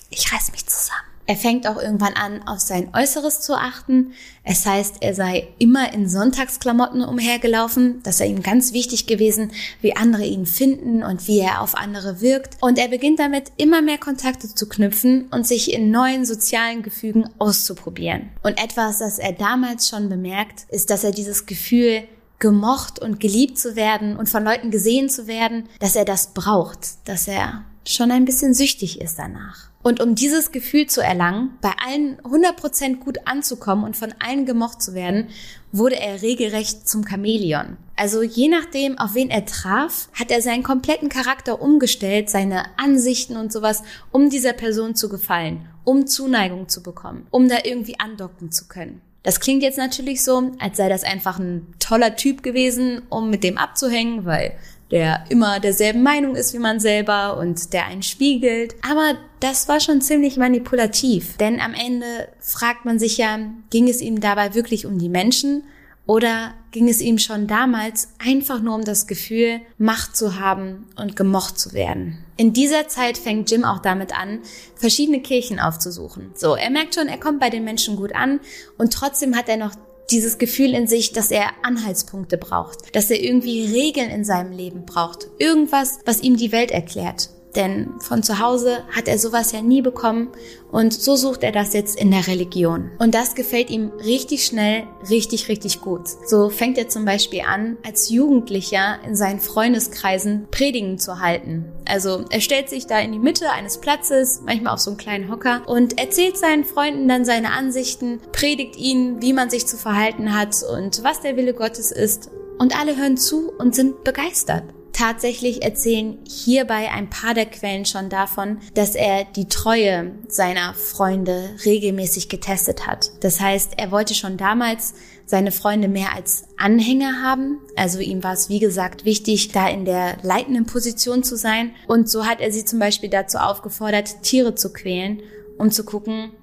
ich 0.09 0.31
reiß 0.31 0.53
mich 0.53 0.65
zusammen. 0.67 1.12
Er 1.25 1.37
fängt 1.37 1.67
auch 1.67 1.81
irgendwann 1.81 2.13
an, 2.13 2.45
auf 2.47 2.59
sein 2.59 2.89
Äußeres 2.93 3.41
zu 3.41 3.55
achten. 3.55 4.13
Es 4.43 4.65
heißt, 4.65 4.97
er 4.99 5.13
sei 5.13 5.47
immer 5.57 5.93
in 5.93 6.09
Sonntagsklamotten 6.09 7.01
umhergelaufen. 7.01 8.01
Das 8.03 8.17
sei 8.17 8.27
ihm 8.27 8.43
ganz 8.43 8.73
wichtig 8.73 9.07
gewesen, 9.07 9.51
wie 9.81 9.95
andere 9.95 10.25
ihn 10.25 10.45
finden 10.45 11.01
und 11.01 11.27
wie 11.27 11.39
er 11.39 11.61
auf 11.61 11.75
andere 11.75 12.19
wirkt. 12.19 12.57
Und 12.61 12.77
er 12.77 12.89
beginnt 12.89 13.19
damit, 13.19 13.53
immer 13.55 13.81
mehr 13.81 13.97
Kontakte 13.97 14.53
zu 14.53 14.67
knüpfen 14.67 15.27
und 15.31 15.47
sich 15.47 15.71
in 15.71 15.91
neuen 15.91 16.25
sozialen 16.25 16.83
Gefügen 16.83 17.29
auszuprobieren. 17.39 18.29
Und 18.43 18.61
etwas, 18.61 18.99
das 18.99 19.17
er 19.17 19.31
damals 19.31 19.87
schon 19.87 20.09
bemerkt, 20.09 20.65
ist, 20.69 20.89
dass 20.89 21.05
er 21.05 21.11
dieses 21.11 21.45
Gefühl 21.45 22.03
gemocht 22.39 22.99
und 22.99 23.21
geliebt 23.21 23.57
zu 23.57 23.77
werden 23.77 24.17
und 24.17 24.27
von 24.27 24.43
Leuten 24.43 24.69
gesehen 24.69 25.07
zu 25.07 25.27
werden, 25.27 25.69
dass 25.79 25.95
er 25.95 26.03
das 26.03 26.33
braucht, 26.33 27.07
dass 27.07 27.29
er 27.29 27.63
schon 27.87 28.11
ein 28.11 28.25
bisschen 28.25 28.53
süchtig 28.53 28.99
ist 28.99 29.17
danach. 29.17 29.72
Und 29.83 29.99
um 30.01 30.15
dieses 30.15 30.53
Gefühl 30.53 30.87
zu 30.87 31.01
erlangen, 31.01 31.57
bei 31.61 31.73
allen 31.85 32.17
100% 32.21 32.99
gut 32.99 33.19
anzukommen 33.25 33.83
und 33.83 33.97
von 33.97 34.13
allen 34.17 34.45
gemocht 34.45 34.81
zu 34.81 34.93
werden, 34.93 35.27
wurde 35.73 35.99
er 35.99 36.21
regelrecht 36.21 36.87
zum 36.87 37.05
Chamäleon. 37.05 37.77
Also 37.97 38.23
je 38.23 38.47
nachdem, 38.47 38.97
auf 38.97 39.13
wen 39.13 39.29
er 39.29 39.45
traf, 39.45 40.07
hat 40.13 40.31
er 40.31 40.41
seinen 40.41 40.63
kompletten 40.63 41.09
Charakter 41.09 41.61
umgestellt, 41.61 42.29
seine 42.29 42.63
Ansichten 42.77 43.35
und 43.35 43.51
sowas, 43.51 43.83
um 44.11 44.29
dieser 44.29 44.53
Person 44.53 44.95
zu 44.95 45.09
gefallen, 45.09 45.67
um 45.83 46.07
Zuneigung 46.07 46.69
zu 46.69 46.81
bekommen, 46.81 47.27
um 47.29 47.49
da 47.49 47.57
irgendwie 47.65 47.99
andocken 47.99 48.51
zu 48.51 48.67
können. 48.67 49.01
Das 49.23 49.39
klingt 49.39 49.63
jetzt 49.63 49.77
natürlich 49.77 50.21
so, 50.21 50.51
als 50.59 50.77
sei 50.77 50.89
das 50.89 51.03
einfach 51.03 51.39
ein 51.39 51.73
toller 51.79 52.15
Typ 52.17 52.43
gewesen, 52.43 53.01
um 53.09 53.29
mit 53.29 53.43
dem 53.43 53.57
abzuhängen, 53.57 54.25
weil 54.25 54.55
der 54.93 55.25
immer 55.29 55.59
derselben 55.59 56.03
Meinung 56.03 56.35
ist 56.35 56.53
wie 56.53 56.59
man 56.59 56.79
selber 56.79 57.37
und 57.37 57.73
der 57.73 57.87
einen 57.87 58.03
spiegelt. 58.03 58.75
Aber 58.87 59.17
das 59.39 59.67
war 59.67 59.79
schon 59.79 60.01
ziemlich 60.01 60.37
manipulativ, 60.37 61.35
denn 61.37 61.59
am 61.59 61.73
Ende 61.73 62.05
fragt 62.39 62.85
man 62.85 62.99
sich 62.99 63.17
ja, 63.17 63.39
ging 63.71 63.89
es 63.89 64.01
ihm 64.01 64.21
dabei 64.21 64.53
wirklich 64.53 64.85
um 64.85 64.99
die 64.99 65.09
Menschen 65.09 65.63
oder 66.05 66.53
ging 66.71 66.89
es 66.89 67.01
ihm 67.01 67.17
schon 67.17 67.47
damals 67.47 68.09
einfach 68.23 68.61
nur 68.61 68.75
um 68.75 68.83
das 68.83 69.07
Gefühl, 69.07 69.61
Macht 69.79 70.15
zu 70.15 70.39
haben 70.39 70.85
und 70.95 71.15
gemocht 71.15 71.57
zu 71.57 71.73
werden? 71.73 72.19
In 72.37 72.53
dieser 72.53 72.87
Zeit 72.87 73.17
fängt 73.17 73.49
Jim 73.49 73.63
auch 73.63 73.79
damit 73.79 74.15
an, 74.15 74.41
verschiedene 74.75 75.21
Kirchen 75.21 75.59
aufzusuchen. 75.59 76.31
So, 76.35 76.55
er 76.55 76.69
merkt 76.69 76.93
schon, 76.93 77.07
er 77.07 77.19
kommt 77.19 77.39
bei 77.39 77.49
den 77.49 77.63
Menschen 77.63 77.95
gut 77.95 78.13
an 78.13 78.41
und 78.77 78.93
trotzdem 78.93 79.35
hat 79.35 79.49
er 79.49 79.57
noch 79.57 79.73
dieses 80.11 80.37
Gefühl 80.37 80.73
in 80.73 80.87
sich, 80.87 81.13
dass 81.13 81.31
er 81.31 81.51
Anhaltspunkte 81.63 82.37
braucht, 82.37 82.95
dass 82.95 83.09
er 83.09 83.21
irgendwie 83.21 83.65
Regeln 83.65 84.09
in 84.09 84.25
seinem 84.25 84.51
Leben 84.51 84.85
braucht, 84.85 85.27
irgendwas, 85.39 85.99
was 86.05 86.21
ihm 86.21 86.37
die 86.37 86.51
Welt 86.51 86.71
erklärt. 86.71 87.29
Denn 87.55 87.91
von 87.99 88.23
zu 88.23 88.39
Hause 88.39 88.83
hat 88.91 89.07
er 89.07 89.19
sowas 89.19 89.51
ja 89.51 89.61
nie 89.61 89.81
bekommen 89.81 90.29
und 90.71 90.91
so 90.91 91.15
sucht 91.15 91.43
er 91.43 91.51
das 91.51 91.73
jetzt 91.73 91.99
in 91.99 92.09
der 92.09 92.25
Religion. 92.25 92.89
Und 92.97 93.13
das 93.13 93.35
gefällt 93.35 93.69
ihm 93.69 93.91
richtig 94.03 94.45
schnell, 94.45 94.87
richtig, 95.07 95.49
richtig 95.49 95.81
gut. 95.81 96.01
So 96.25 96.49
fängt 96.49 96.79
er 96.79 96.89
zum 96.89 97.05
Beispiel 97.05 97.41
an, 97.47 97.77
als 97.85 98.09
Jugendlicher 98.09 98.97
in 99.05 99.15
seinen 99.15 99.39
Freundeskreisen 99.39 100.47
Predigen 100.49 100.97
zu 100.97 101.19
halten. 101.19 101.65
Also 101.87 102.25
er 102.31 102.41
stellt 102.41 102.69
sich 102.69 102.87
da 102.87 102.99
in 102.99 103.11
die 103.11 103.19
Mitte 103.19 103.51
eines 103.51 103.79
Platzes, 103.79 104.41
manchmal 104.43 104.73
auf 104.73 104.79
so 104.79 104.89
einen 104.89 104.97
kleinen 104.97 105.29
Hocker 105.29 105.61
und 105.67 105.99
erzählt 105.99 106.37
seinen 106.37 106.65
Freunden 106.65 107.07
dann 107.07 107.23
seine 107.23 107.51
Ansichten, 107.51 108.19
predigt 108.31 108.75
ihnen, 108.77 109.21
wie 109.21 109.33
man 109.33 109.51
sich 109.51 109.67
zu 109.67 109.77
verhalten 109.77 110.35
hat 110.35 110.55
und 110.63 111.03
was 111.03 111.21
der 111.21 111.37
Wille 111.37 111.53
Gottes 111.53 111.91
ist. 111.91 112.31
Und 112.57 112.79
alle 112.79 112.97
hören 112.97 113.17
zu 113.17 113.51
und 113.57 113.75
sind 113.75 114.03
begeistert. 114.03 114.63
Tatsächlich 114.93 115.63
erzählen 115.63 116.19
hierbei 116.27 116.91
ein 116.91 117.09
paar 117.09 117.33
der 117.33 117.47
Quellen 117.47 117.85
schon 117.85 118.09
davon, 118.09 118.59
dass 118.75 118.93
er 118.93 119.25
die 119.25 119.47
Treue 119.47 120.11
seiner 120.27 120.75
Freunde 120.75 121.49
regelmäßig 121.65 122.29
getestet 122.29 122.85
hat. 122.85 123.09
Das 123.21 123.41
heißt, 123.41 123.73
er 123.77 123.89
wollte 123.89 124.13
schon 124.13 124.37
damals 124.37 124.93
seine 125.25 125.51
Freunde 125.51 125.87
mehr 125.87 126.13
als 126.13 126.45
Anhänger 126.57 127.23
haben. 127.23 127.59
Also 127.75 127.99
ihm 127.99 128.23
war 128.23 128.33
es, 128.33 128.49
wie 128.49 128.59
gesagt, 128.59 129.03
wichtig, 129.03 129.51
da 129.51 129.67
in 129.67 129.85
der 129.85 130.17
leitenden 130.21 130.67
Position 130.67 131.23
zu 131.23 131.37
sein. 131.37 131.71
Und 131.87 132.07
so 132.07 132.25
hat 132.27 132.39
er 132.39 132.51
sie 132.51 132.63
zum 132.63 132.77
Beispiel 132.77 133.09
dazu 133.09 133.39
aufgefordert, 133.39 134.21
Tiere 134.21 134.53
zu 134.53 134.71
quälen, 134.71 135.23
um 135.57 135.71
zu 135.71 135.85
gucken, 135.85 136.33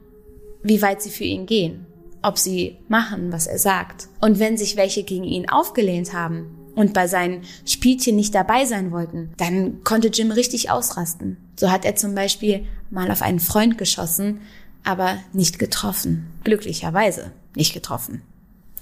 wie 0.62 0.82
weit 0.82 1.02
sie 1.02 1.10
für 1.10 1.24
ihn 1.24 1.46
gehen. 1.46 1.86
Ob 2.22 2.36
sie 2.36 2.78
machen, 2.88 3.32
was 3.32 3.46
er 3.46 3.58
sagt. 3.58 4.08
Und 4.20 4.40
wenn 4.40 4.58
sich 4.58 4.76
welche 4.76 5.04
gegen 5.04 5.24
ihn 5.24 5.48
aufgelehnt 5.48 6.12
haben, 6.12 6.59
und 6.80 6.94
bei 6.94 7.06
seinen 7.06 7.42
Spielchen 7.66 8.16
nicht 8.16 8.34
dabei 8.34 8.64
sein 8.64 8.90
wollten, 8.90 9.32
dann 9.36 9.84
konnte 9.84 10.08
Jim 10.08 10.30
richtig 10.30 10.70
ausrasten. 10.70 11.36
So 11.56 11.70
hat 11.70 11.84
er 11.84 11.94
zum 11.94 12.14
Beispiel 12.14 12.66
mal 12.90 13.10
auf 13.10 13.22
einen 13.22 13.38
Freund 13.38 13.76
geschossen, 13.76 14.40
aber 14.82 15.18
nicht 15.32 15.58
getroffen. 15.58 16.26
Glücklicherweise 16.42 17.32
nicht 17.54 17.74
getroffen. 17.74 18.22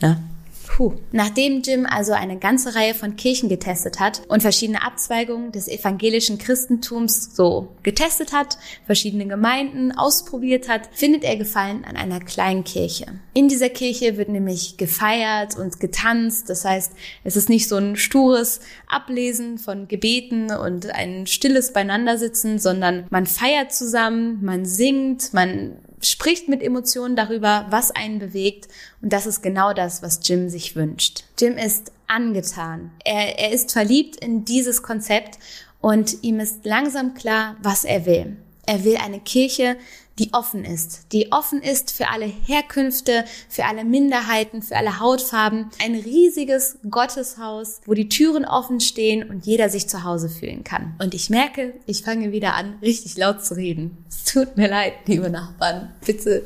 Ne? 0.00 0.22
Puh. 0.68 0.92
Nachdem 1.12 1.62
Jim 1.62 1.86
also 1.86 2.12
eine 2.12 2.38
ganze 2.38 2.74
Reihe 2.74 2.94
von 2.94 3.16
Kirchen 3.16 3.48
getestet 3.48 4.00
hat 4.00 4.22
und 4.28 4.42
verschiedene 4.42 4.84
Abzweigungen 4.84 5.50
des 5.50 5.66
evangelischen 5.66 6.38
Christentums 6.38 7.34
so 7.34 7.68
getestet 7.82 8.32
hat, 8.32 8.58
verschiedene 8.84 9.26
Gemeinden 9.26 9.92
ausprobiert 9.92 10.68
hat, 10.68 10.82
findet 10.92 11.24
er 11.24 11.36
Gefallen 11.36 11.84
an 11.84 11.96
einer 11.96 12.20
kleinen 12.20 12.64
Kirche. 12.64 13.06
In 13.32 13.48
dieser 13.48 13.70
Kirche 13.70 14.18
wird 14.18 14.28
nämlich 14.28 14.76
gefeiert 14.76 15.56
und 15.56 15.80
getanzt. 15.80 16.50
Das 16.50 16.64
heißt, 16.64 16.92
es 17.24 17.36
ist 17.36 17.48
nicht 17.48 17.66
so 17.66 17.76
ein 17.76 17.96
stures 17.96 18.60
Ablesen 18.86 19.58
von 19.58 19.88
Gebeten 19.88 20.52
und 20.52 20.90
ein 20.90 21.26
stilles 21.26 21.72
Beieinandersitzen, 21.72 22.58
sondern 22.58 23.06
man 23.10 23.26
feiert 23.26 23.72
zusammen, 23.72 24.44
man 24.44 24.66
singt, 24.66 25.32
man 25.32 25.78
spricht 26.02 26.48
mit 26.48 26.62
Emotionen 26.62 27.16
darüber, 27.16 27.66
was 27.70 27.90
einen 27.90 28.18
bewegt. 28.18 28.68
Und 29.02 29.12
das 29.12 29.26
ist 29.26 29.42
genau 29.42 29.72
das, 29.72 30.02
was 30.02 30.20
Jim 30.22 30.48
sich 30.48 30.76
wünscht. 30.76 31.24
Jim 31.38 31.56
ist 31.56 31.92
angetan. 32.06 32.90
Er, 33.04 33.38
er 33.38 33.52
ist 33.52 33.72
verliebt 33.72 34.16
in 34.16 34.44
dieses 34.44 34.82
Konzept 34.82 35.38
und 35.80 36.22
ihm 36.22 36.40
ist 36.40 36.64
langsam 36.64 37.14
klar, 37.14 37.56
was 37.62 37.84
er 37.84 38.06
will. 38.06 38.36
Er 38.66 38.84
will 38.84 38.96
eine 38.96 39.20
Kirche, 39.20 39.76
die 40.18 40.32
offen 40.32 40.64
ist, 40.64 41.12
die 41.12 41.32
offen 41.32 41.62
ist 41.62 41.92
für 41.92 42.08
alle 42.08 42.26
Herkünfte, 42.26 43.24
für 43.48 43.64
alle 43.64 43.84
Minderheiten, 43.84 44.62
für 44.62 44.76
alle 44.76 45.00
Hautfarben. 45.00 45.70
Ein 45.82 45.94
riesiges 45.94 46.78
Gotteshaus, 46.88 47.80
wo 47.86 47.94
die 47.94 48.08
Türen 48.08 48.44
offen 48.44 48.80
stehen 48.80 49.28
und 49.28 49.46
jeder 49.46 49.68
sich 49.68 49.88
zu 49.88 50.04
Hause 50.04 50.28
fühlen 50.28 50.64
kann. 50.64 50.94
Und 51.00 51.14
ich 51.14 51.30
merke, 51.30 51.74
ich 51.86 52.02
fange 52.02 52.32
wieder 52.32 52.54
an, 52.54 52.78
richtig 52.82 53.16
laut 53.16 53.44
zu 53.44 53.54
reden. 53.54 54.04
Es 54.08 54.24
tut 54.24 54.56
mir 54.56 54.68
leid, 54.68 54.94
liebe 55.06 55.30
Nachbarn. 55.30 55.92
Bitte 56.04 56.44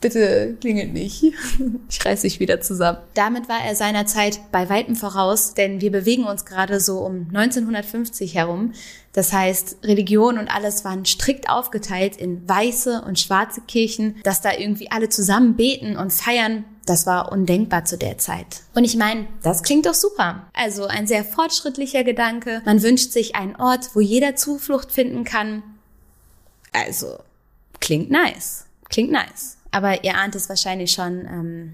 Bitte 0.00 0.56
klingelt 0.60 0.92
nicht. 0.92 1.24
Ich 1.88 2.04
reiß 2.04 2.24
mich 2.24 2.40
wieder 2.40 2.60
zusammen. 2.60 2.98
Damit 3.14 3.48
war 3.48 3.64
er 3.64 3.74
seiner 3.74 4.06
Zeit 4.06 4.40
bei 4.52 4.68
weitem 4.68 4.96
voraus, 4.96 5.54
denn 5.54 5.80
wir 5.80 5.90
bewegen 5.90 6.24
uns 6.24 6.44
gerade 6.44 6.80
so 6.80 6.98
um 6.98 7.28
1950 7.28 8.34
herum. 8.34 8.72
Das 9.12 9.32
heißt, 9.32 9.78
Religion 9.82 10.36
und 10.36 10.48
alles 10.48 10.84
waren 10.84 11.06
strikt 11.06 11.48
aufgeteilt 11.48 12.16
in 12.16 12.46
weiße 12.46 13.02
und 13.06 13.18
schwarze 13.18 13.62
Kirchen, 13.62 14.16
dass 14.24 14.42
da 14.42 14.52
irgendwie 14.52 14.90
alle 14.90 15.08
zusammen 15.08 15.56
beten 15.56 15.96
und 15.96 16.12
feiern. 16.12 16.64
Das 16.84 17.06
war 17.06 17.32
undenkbar 17.32 17.84
zu 17.84 17.96
der 17.96 18.18
Zeit. 18.18 18.62
Und 18.74 18.84
ich 18.84 18.96
meine, 18.96 19.26
das 19.42 19.62
klingt 19.62 19.86
doch 19.86 19.94
super. 19.94 20.46
Also 20.52 20.86
ein 20.86 21.06
sehr 21.06 21.24
fortschrittlicher 21.24 22.04
Gedanke. 22.04 22.62
Man 22.64 22.82
wünscht 22.82 23.12
sich 23.12 23.34
einen 23.34 23.56
Ort, 23.56 23.90
wo 23.94 24.00
jeder 24.00 24.36
Zuflucht 24.36 24.92
finden 24.92 25.24
kann. 25.24 25.62
Also, 26.72 27.18
klingt 27.80 28.10
nice. 28.10 28.66
Klingt 28.88 29.10
nice. 29.10 29.55
Aber 29.76 30.04
ihr 30.04 30.16
ahnt 30.16 30.34
es 30.34 30.48
wahrscheinlich 30.48 30.92
schon, 30.92 31.26
ähm, 31.26 31.72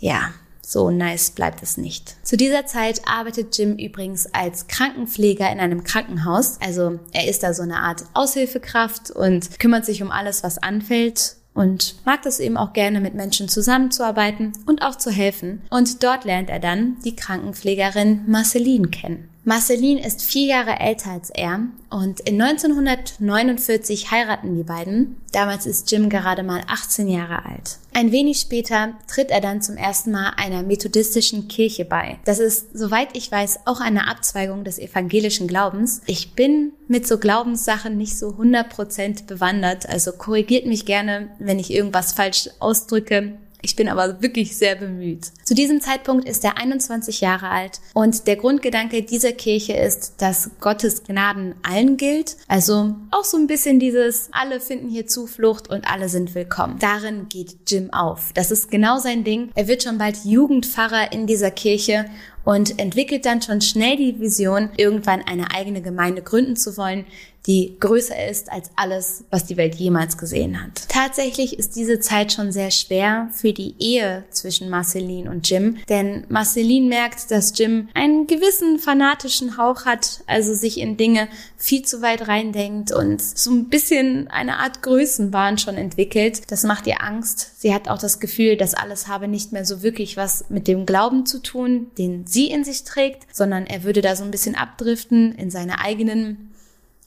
ja, 0.00 0.32
so 0.60 0.90
nice 0.90 1.30
bleibt 1.30 1.62
es 1.62 1.76
nicht. 1.76 2.16
Zu 2.26 2.36
dieser 2.36 2.66
Zeit 2.66 3.02
arbeitet 3.06 3.56
Jim 3.56 3.76
übrigens 3.76 4.26
als 4.34 4.66
Krankenpfleger 4.66 5.48
in 5.52 5.60
einem 5.60 5.84
Krankenhaus. 5.84 6.58
Also 6.60 6.98
er 7.12 7.28
ist 7.28 7.44
da 7.44 7.54
so 7.54 7.62
eine 7.62 7.76
Art 7.76 8.02
Aushilfekraft 8.14 9.12
und 9.12 9.60
kümmert 9.60 9.84
sich 9.84 10.02
um 10.02 10.10
alles, 10.10 10.42
was 10.42 10.58
anfällt 10.58 11.36
und 11.54 11.94
mag 12.04 12.26
es 12.26 12.40
eben 12.40 12.56
auch 12.56 12.72
gerne, 12.72 13.00
mit 13.00 13.14
Menschen 13.14 13.48
zusammenzuarbeiten 13.48 14.54
und 14.66 14.82
auch 14.82 14.96
zu 14.96 15.12
helfen. 15.12 15.62
Und 15.70 16.02
dort 16.02 16.24
lernt 16.24 16.50
er 16.50 16.58
dann 16.58 16.96
die 17.04 17.14
Krankenpflegerin 17.14 18.24
Marceline 18.26 18.88
kennen. 18.88 19.28
Marceline 19.48 20.04
ist 20.04 20.24
vier 20.24 20.48
Jahre 20.48 20.80
älter 20.80 21.12
als 21.12 21.30
er 21.30 21.60
und 21.88 22.18
in 22.18 22.42
1949 22.42 24.10
heiraten 24.10 24.56
die 24.56 24.64
beiden. 24.64 25.20
Damals 25.30 25.66
ist 25.66 25.88
Jim 25.92 26.08
gerade 26.08 26.42
mal 26.42 26.62
18 26.66 27.06
Jahre 27.06 27.44
alt. 27.44 27.78
Ein 27.94 28.10
wenig 28.10 28.40
später 28.40 28.94
tritt 29.06 29.30
er 29.30 29.40
dann 29.40 29.62
zum 29.62 29.76
ersten 29.76 30.10
Mal 30.10 30.32
einer 30.36 30.64
methodistischen 30.64 31.46
Kirche 31.46 31.84
bei. 31.84 32.18
Das 32.24 32.40
ist, 32.40 32.76
soweit 32.76 33.16
ich 33.16 33.30
weiß, 33.30 33.60
auch 33.66 33.80
eine 33.80 34.08
Abzweigung 34.08 34.64
des 34.64 34.80
evangelischen 34.80 35.46
Glaubens. 35.46 36.02
Ich 36.06 36.32
bin 36.32 36.72
mit 36.88 37.06
so 37.06 37.18
Glaubenssachen 37.18 37.96
nicht 37.96 38.18
so 38.18 38.30
100% 38.30 39.26
bewandert, 39.26 39.88
also 39.88 40.10
korrigiert 40.10 40.66
mich 40.66 40.86
gerne, 40.86 41.30
wenn 41.38 41.60
ich 41.60 41.72
irgendwas 41.72 42.14
falsch 42.14 42.50
ausdrücke. 42.58 43.38
Ich 43.66 43.74
bin 43.74 43.88
aber 43.88 44.22
wirklich 44.22 44.56
sehr 44.56 44.76
bemüht. 44.76 45.32
Zu 45.42 45.52
diesem 45.52 45.80
Zeitpunkt 45.80 46.28
ist 46.28 46.44
er 46.44 46.56
21 46.56 47.20
Jahre 47.20 47.48
alt 47.48 47.80
und 47.94 48.28
der 48.28 48.36
Grundgedanke 48.36 49.02
dieser 49.02 49.32
Kirche 49.32 49.72
ist, 49.72 50.14
dass 50.18 50.52
Gottes 50.60 51.02
Gnaden 51.02 51.56
allen 51.64 51.96
gilt. 51.96 52.36
Also 52.46 52.94
auch 53.10 53.24
so 53.24 53.36
ein 53.36 53.48
bisschen 53.48 53.80
dieses, 53.80 54.28
alle 54.30 54.60
finden 54.60 54.88
hier 54.88 55.08
Zuflucht 55.08 55.68
und 55.68 55.84
alle 55.90 56.08
sind 56.08 56.36
willkommen. 56.36 56.78
Darin 56.78 57.28
geht 57.28 57.56
Jim 57.66 57.92
auf. 57.92 58.30
Das 58.34 58.52
ist 58.52 58.70
genau 58.70 59.00
sein 59.00 59.24
Ding. 59.24 59.50
Er 59.56 59.66
wird 59.66 59.82
schon 59.82 59.98
bald 59.98 60.24
Jugendpfarrer 60.24 61.10
in 61.10 61.26
dieser 61.26 61.50
Kirche 61.50 62.04
und 62.46 62.78
entwickelt 62.78 63.26
dann 63.26 63.42
schon 63.42 63.60
schnell 63.60 63.96
die 63.96 64.20
Vision, 64.20 64.70
irgendwann 64.76 65.20
eine 65.20 65.50
eigene 65.52 65.82
Gemeinde 65.82 66.22
gründen 66.22 66.54
zu 66.54 66.76
wollen, 66.76 67.04
die 67.46 67.76
größer 67.78 68.28
ist 68.28 68.50
als 68.50 68.70
alles, 68.76 69.24
was 69.30 69.46
die 69.46 69.56
Welt 69.56 69.76
jemals 69.76 70.18
gesehen 70.18 70.62
hat. 70.62 70.88
Tatsächlich 70.88 71.58
ist 71.58 71.76
diese 71.76 72.00
Zeit 72.00 72.32
schon 72.32 72.50
sehr 72.50 72.70
schwer 72.70 73.28
für 73.32 73.52
die 73.52 73.74
Ehe 73.78 74.24
zwischen 74.30 74.68
Marceline 74.68 75.30
und 75.30 75.48
Jim, 75.48 75.76
denn 75.88 76.24
Marceline 76.28 76.88
merkt, 76.88 77.30
dass 77.30 77.56
Jim 77.56 77.88
einen 77.94 78.26
gewissen 78.26 78.78
fanatischen 78.78 79.56
Hauch 79.56 79.84
hat, 79.84 80.22
also 80.26 80.54
sich 80.54 80.80
in 80.80 80.96
Dinge 80.96 81.28
viel 81.56 81.82
zu 81.82 82.02
weit 82.02 82.28
reindenkt 82.28 82.92
und 82.92 83.22
so 83.22 83.50
ein 83.50 83.68
bisschen 83.68 84.28
eine 84.28 84.58
Art 84.58 84.82
Größenwahn 84.82 85.58
schon 85.58 85.76
entwickelt. 85.76 86.42
Das 86.50 86.64
macht 86.64 86.86
ihr 86.86 87.02
Angst. 87.02 87.60
Sie 87.60 87.72
hat 87.72 87.88
auch 87.88 87.98
das 87.98 88.20
Gefühl, 88.20 88.56
dass 88.56 88.74
alles 88.74 89.08
habe 89.08 89.28
nicht 89.28 89.52
mehr 89.52 89.64
so 89.64 89.82
wirklich 89.82 90.16
was 90.16 90.46
mit 90.48 90.68
dem 90.68 90.84
Glauben 90.84 91.26
zu 91.26 91.40
tun, 91.40 91.90
den 91.96 92.26
sie 92.36 92.50
in 92.50 92.64
sich 92.64 92.84
trägt, 92.84 93.34
sondern 93.34 93.66
er 93.66 93.82
würde 93.82 94.02
da 94.02 94.14
so 94.14 94.22
ein 94.22 94.30
bisschen 94.30 94.54
abdriften 94.54 95.34
in 95.36 95.50
seine 95.50 95.80
eigenen 95.80 96.52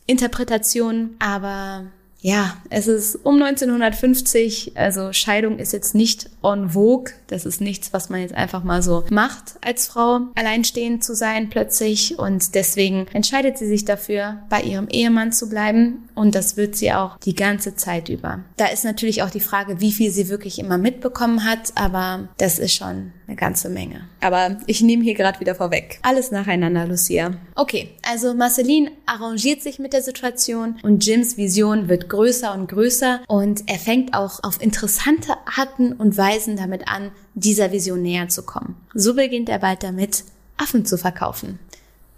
Interpretation, 0.08 1.12
aber 1.20 1.86
ja, 2.22 2.58
es 2.70 2.88
ist 2.88 3.16
um 3.24 3.42
1950, 3.42 4.74
also 4.76 5.14
Scheidung 5.14 5.58
ist 5.58 5.72
jetzt 5.72 5.96
nicht 5.96 6.30
en 6.44 6.72
vogue. 6.72 7.14
Das 7.28 7.46
ist 7.46 7.62
nichts, 7.62 7.94
was 7.94 8.10
man 8.10 8.20
jetzt 8.20 8.34
einfach 8.34 8.64
mal 8.64 8.82
so 8.82 9.06
macht 9.10 9.56
als 9.62 9.88
Frau, 9.88 10.20
alleinstehend 10.36 11.02
zu 11.02 11.16
sein 11.16 11.50
plötzlich. 11.50 12.20
Und 12.20 12.56
deswegen 12.56 13.08
entscheidet 13.14 13.58
sie 13.58 13.68
sich 13.68 13.86
dafür, 13.86 14.40
bei 14.50 14.62
ihrem 14.62 14.90
Ehemann 14.90 15.32
zu 15.32 15.48
bleiben. 15.48 16.10
Und 16.14 16.36
das 16.36 16.58
wird 16.58 16.76
sie 16.76 16.92
auch 16.92 17.18
die 17.20 17.36
ganze 17.36 17.76
Zeit 17.76 18.10
über. 18.10 18.44
Da 18.58 18.66
ist 18.66 18.84
natürlich 18.84 19.24
auch 19.24 19.30
die 19.30 19.40
Frage, 19.40 19.80
wie 19.80 19.94
viel 19.94 20.12
sie 20.12 20.28
wirklich 20.28 20.60
immer 20.60 20.78
mitbekommen 20.78 21.46
hat, 21.46 21.72
aber 21.76 22.28
das 22.38 22.60
ist 22.60 22.74
schon 22.74 23.14
eine 23.30 23.36
ganze 23.36 23.70
Menge. 23.70 24.08
Aber 24.22 24.58
ich 24.66 24.82
nehme 24.82 25.04
hier 25.04 25.14
gerade 25.14 25.40
wieder 25.40 25.54
vorweg. 25.54 26.00
Alles 26.02 26.32
nacheinander, 26.32 26.88
Lucia. 26.88 27.36
Okay, 27.56 27.90
also 28.02 28.34
Marceline 28.34 28.92
arrangiert 29.06 29.62
sich 29.62 29.78
mit 29.78 29.94
der 29.94 30.02
Situation 30.02 30.80
und 30.82 31.06
Jims 31.06 31.38
Vision 31.38 31.90
wird 31.90 32.10
größer 32.10 32.54
und 32.54 32.68
größer 32.68 33.22
und 33.28 33.64
er 33.68 33.78
fängt 33.78 34.16
auch 34.16 34.44
auf 34.44 34.62
interessante 34.62 35.34
Arten 35.58 35.94
und 35.94 36.18
Weisen 36.18 36.58
damit 36.58 36.88
an, 36.88 37.12
dieser 37.36 37.72
Vision 37.72 38.02
näher 38.02 38.30
zu 38.30 38.44
kommen. 38.44 38.76
So 38.94 39.14
beginnt 39.14 39.48
er 39.50 39.60
bald 39.60 39.84
damit, 39.84 40.24
Affen 40.58 40.86
zu 40.86 40.98
verkaufen. 40.98 41.60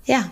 Ja, 0.06 0.30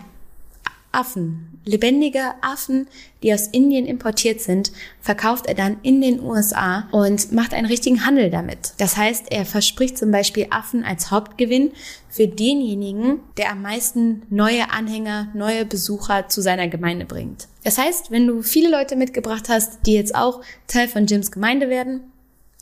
Affen. 0.92 1.49
Lebendige 1.70 2.34
Affen, 2.40 2.88
die 3.22 3.32
aus 3.32 3.46
Indien 3.46 3.86
importiert 3.86 4.40
sind, 4.40 4.72
verkauft 5.00 5.46
er 5.46 5.54
dann 5.54 5.76
in 5.82 6.00
den 6.00 6.20
USA 6.20 6.88
und 6.90 7.30
macht 7.30 7.54
einen 7.54 7.66
richtigen 7.66 8.04
Handel 8.04 8.28
damit. 8.28 8.72
Das 8.78 8.96
heißt, 8.96 9.26
er 9.30 9.46
verspricht 9.46 9.96
zum 9.96 10.10
Beispiel 10.10 10.48
Affen 10.50 10.84
als 10.84 11.12
Hauptgewinn 11.12 11.70
für 12.08 12.26
denjenigen, 12.26 13.20
der 13.36 13.52
am 13.52 13.62
meisten 13.62 14.22
neue 14.30 14.72
Anhänger, 14.72 15.28
neue 15.32 15.64
Besucher 15.64 16.28
zu 16.28 16.40
seiner 16.42 16.66
Gemeinde 16.66 17.04
bringt. 17.04 17.46
Das 17.62 17.78
heißt, 17.78 18.10
wenn 18.10 18.26
du 18.26 18.42
viele 18.42 18.68
Leute 18.68 18.96
mitgebracht 18.96 19.48
hast, 19.48 19.86
die 19.86 19.94
jetzt 19.94 20.16
auch 20.16 20.40
Teil 20.66 20.88
von 20.88 21.06
Jims 21.06 21.30
Gemeinde 21.30 21.68
werden, 21.68 22.00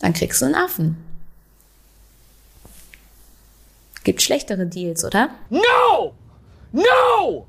dann 0.01 0.13
kriegst 0.13 0.43
du 0.43 0.45
einen 0.45 0.55
Affen. 0.55 0.99
Gibt 4.05 4.21
schlechtere 4.21 4.67
Deals, 4.67 5.03
oder? 5.03 5.31
No! 5.49 6.13
No! 6.73 7.47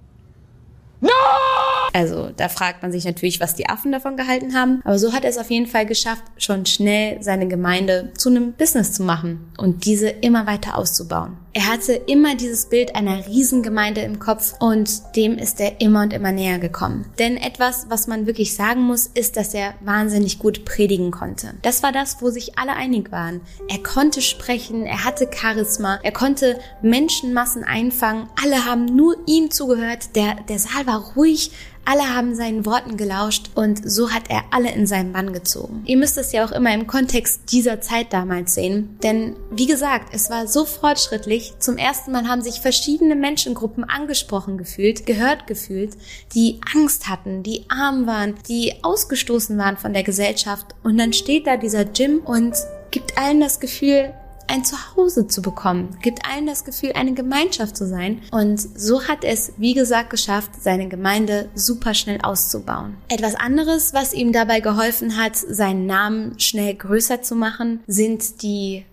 No! 1.02 1.79
Also 1.94 2.30
da 2.36 2.50
fragt 2.50 2.82
man 2.82 2.92
sich 2.92 3.06
natürlich, 3.06 3.40
was 3.40 3.56
die 3.56 3.68
Affen 3.68 3.92
davon 3.92 4.18
gehalten 4.18 4.54
haben. 4.54 4.82
Aber 4.84 5.00
so 5.00 5.14
hat 5.14 5.24
er 5.24 5.30
es 5.30 5.38
auf 5.38 5.50
jeden 5.50 5.68
Fall 5.68 5.86
geschafft, 5.86 6.24
schon 6.38 6.66
schnell 6.66 7.22
seine 7.22 7.48
Gemeinde 7.48 8.12
zu 8.18 8.30
einem 8.30 8.54
Business 8.54 8.94
zu 8.94 9.04
machen 9.04 9.52
und 9.58 9.86
diese 9.86 10.10
immer 10.10 10.46
weiter 10.48 10.78
auszubauen. 10.78 11.38
Er 11.52 11.68
hatte 11.68 11.94
immer 11.94 12.36
dieses 12.36 12.68
Bild 12.68 12.96
einer 12.96 13.26
Riesengemeinde 13.26 14.02
im 14.02 14.20
Kopf 14.20 14.54
und 14.60 15.02
dem 15.16 15.38
ist 15.38 15.60
er 15.60 15.82
immer 15.82 16.04
und 16.04 16.14
immer 16.14 16.32
näher 16.32 16.60
gekommen. 16.60 17.06
Denn 17.18 17.38
etwas, 17.38 17.88
was 17.90 18.06
man 18.06 18.28
wirklich 18.28 18.56
sagen 18.56 18.82
muss, 18.82 19.08
ist, 19.08 19.36
dass 19.36 19.56
er 19.56 19.74
wahnsinnig 19.82 20.38
gut 20.38 20.64
predigen 20.64 21.10
konnte. 21.10 21.56
Das 21.64 21.82
war 21.82 21.92
das, 21.92 22.22
wo 22.22 22.30
sich 22.30 22.60
alle 22.60 22.74
einig 22.74 23.12
waren. 23.12 23.42
Er 23.68 23.82
konnte 23.82 24.22
sprechen, 24.22 24.86
er 24.86 25.04
hatte 25.04 25.28
Charisma, 25.34 26.00
er 26.04 26.12
konnte 26.12 26.60
Menschenmassen 26.84 27.64
einfangen, 27.64 28.30
alle 28.42 28.66
haben 28.66 28.86
nur 28.86 29.18
ihm 29.26 29.50
zugehört, 29.50 30.16
der, 30.16 30.36
der 30.48 30.60
Saal 30.60 30.86
war 30.86 31.14
ruhig, 31.16 31.52
alle 31.86 32.16
haben 32.16 32.36
seinen 32.36 32.66
Worten 32.66 32.98
gelauscht 32.98 33.50
und 33.56 33.90
so 33.90 34.12
hat 34.12 34.24
er 34.30 34.44
alle 34.52 34.72
in 34.72 34.86
seinen 34.86 35.14
Bann 35.14 35.34
gezogen. 35.34 35.84
Ihr 35.86 35.98
müsst 35.98 36.18
es 36.18 36.32
ja 36.32 36.46
auch 36.46 36.52
immer 36.52 36.74
im 36.74 36.88
Kontext 36.88 37.52
dieser 37.52 37.82
Zeit 37.82 38.14
damals 38.14 38.54
sehen, 38.54 38.98
denn 39.04 39.36
wie 39.52 39.66
gesagt, 39.66 40.14
es 40.14 40.30
war 40.30 40.48
so 40.48 40.66
fortschrittlich. 40.66 41.54
Zum 41.60 41.78
ersten 41.78 42.12
Mal 42.12 42.28
haben 42.28 42.42
sich 42.42 42.62
verschiedene 42.62 43.16
Menschengruppen 43.16 43.84
angesprochen 43.84 44.58
gefühlt, 44.58 45.06
gehört 45.06 45.48
gefühlt, 45.48 45.98
die 46.36 46.60
Angst 46.76 47.10
hatten, 47.10 47.44
die 47.44 47.66
arm 47.70 48.06
waren, 48.06 48.36
die 48.48 48.76
ausgestoßen 48.84 49.58
waren 49.58 49.78
von 49.78 49.94
der 49.94 50.04
Gesellschaft 50.04 50.76
und 50.84 50.98
dann 50.98 51.14
steht 51.14 51.48
da 51.48 51.58
dieser 51.58 51.84
Jim 51.92 52.20
und 52.20 52.56
gibt 52.92 53.18
allen 53.18 53.40
das 53.40 53.60
Gefühl, 53.60 54.14
ein 54.50 54.66
Zuhause 54.66 55.28
zu 55.28 55.42
bekommen, 55.42 55.98
gibt 56.02 56.26
allen 56.26 56.48
das 56.48 56.66
Gefühl, 56.66 56.94
eine 56.94 57.14
Gemeinschaft 57.14 57.78
zu 57.78 57.88
sein. 57.88 58.22
Und 58.32 58.60
so 58.60 59.08
hat 59.08 59.24
es, 59.24 59.54
wie 59.58 59.74
gesagt, 59.74 60.10
geschafft, 60.10 60.52
seine 60.60 60.88
Gemeinde 60.88 61.50
super 61.56 61.94
schnell 61.94 62.20
auszubauen. 62.22 62.98
Etwas 63.10 63.36
anderes, 63.36 63.94
was 63.94 64.14
ihm 64.14 64.34
dabei 64.34 64.60
geholfen 64.60 65.18
hat, 65.18 65.36
seinen 65.36 65.86
Namen 65.86 66.40
schnell 66.40 66.74
größer 66.76 67.22
zu 67.22 67.36
machen, 67.36 67.82
sind 67.88 68.42
die 68.42 68.86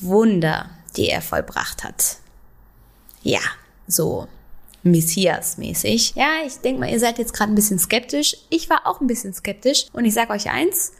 Wunder, 0.00 0.70
die 0.96 1.08
er 1.08 1.22
vollbracht 1.22 1.84
hat. 1.84 2.16
Ja, 3.22 3.40
so 3.86 4.26
Messias-mäßig. 4.82 6.14
Ja, 6.16 6.28
ich 6.46 6.56
denke 6.56 6.80
mal, 6.80 6.90
ihr 6.90 7.00
seid 7.00 7.18
jetzt 7.18 7.34
gerade 7.34 7.52
ein 7.52 7.54
bisschen 7.54 7.78
skeptisch. 7.78 8.36
Ich 8.48 8.70
war 8.70 8.86
auch 8.86 9.00
ein 9.00 9.06
bisschen 9.06 9.34
skeptisch. 9.34 9.86
Und 9.92 10.04
ich 10.04 10.14
sage 10.14 10.32
euch 10.32 10.50
eins, 10.50 10.92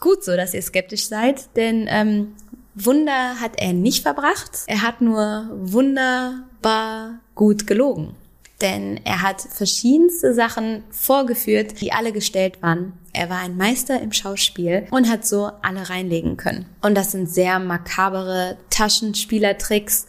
gut 0.00 0.24
so, 0.24 0.36
dass 0.36 0.54
ihr 0.54 0.62
skeptisch 0.62 1.06
seid, 1.06 1.56
denn 1.56 1.86
ähm, 1.88 2.34
Wunder 2.74 3.40
hat 3.40 3.52
er 3.56 3.72
nicht 3.72 4.02
verbracht. 4.02 4.60
Er 4.66 4.82
hat 4.82 5.00
nur 5.00 5.48
wunderbar 5.52 7.20
gut 7.34 7.66
gelogen. 7.66 8.14
Denn 8.60 9.00
er 9.04 9.22
hat 9.22 9.40
verschiedenste 9.40 10.34
Sachen 10.34 10.84
vorgeführt, 10.90 11.80
die 11.80 11.92
alle 11.92 12.12
gestellt 12.12 12.62
waren. 12.62 12.92
Er 13.12 13.28
war 13.28 13.40
ein 13.40 13.56
Meister 13.56 14.00
im 14.00 14.12
Schauspiel 14.12 14.86
und 14.90 15.10
hat 15.10 15.26
so 15.26 15.50
alle 15.62 15.90
reinlegen 15.90 16.36
können. 16.36 16.66
Und 16.80 16.94
das 16.96 17.10
sind 17.10 17.28
sehr 17.28 17.58
makabere 17.58 18.56
Taschenspielertricks. 18.70 20.06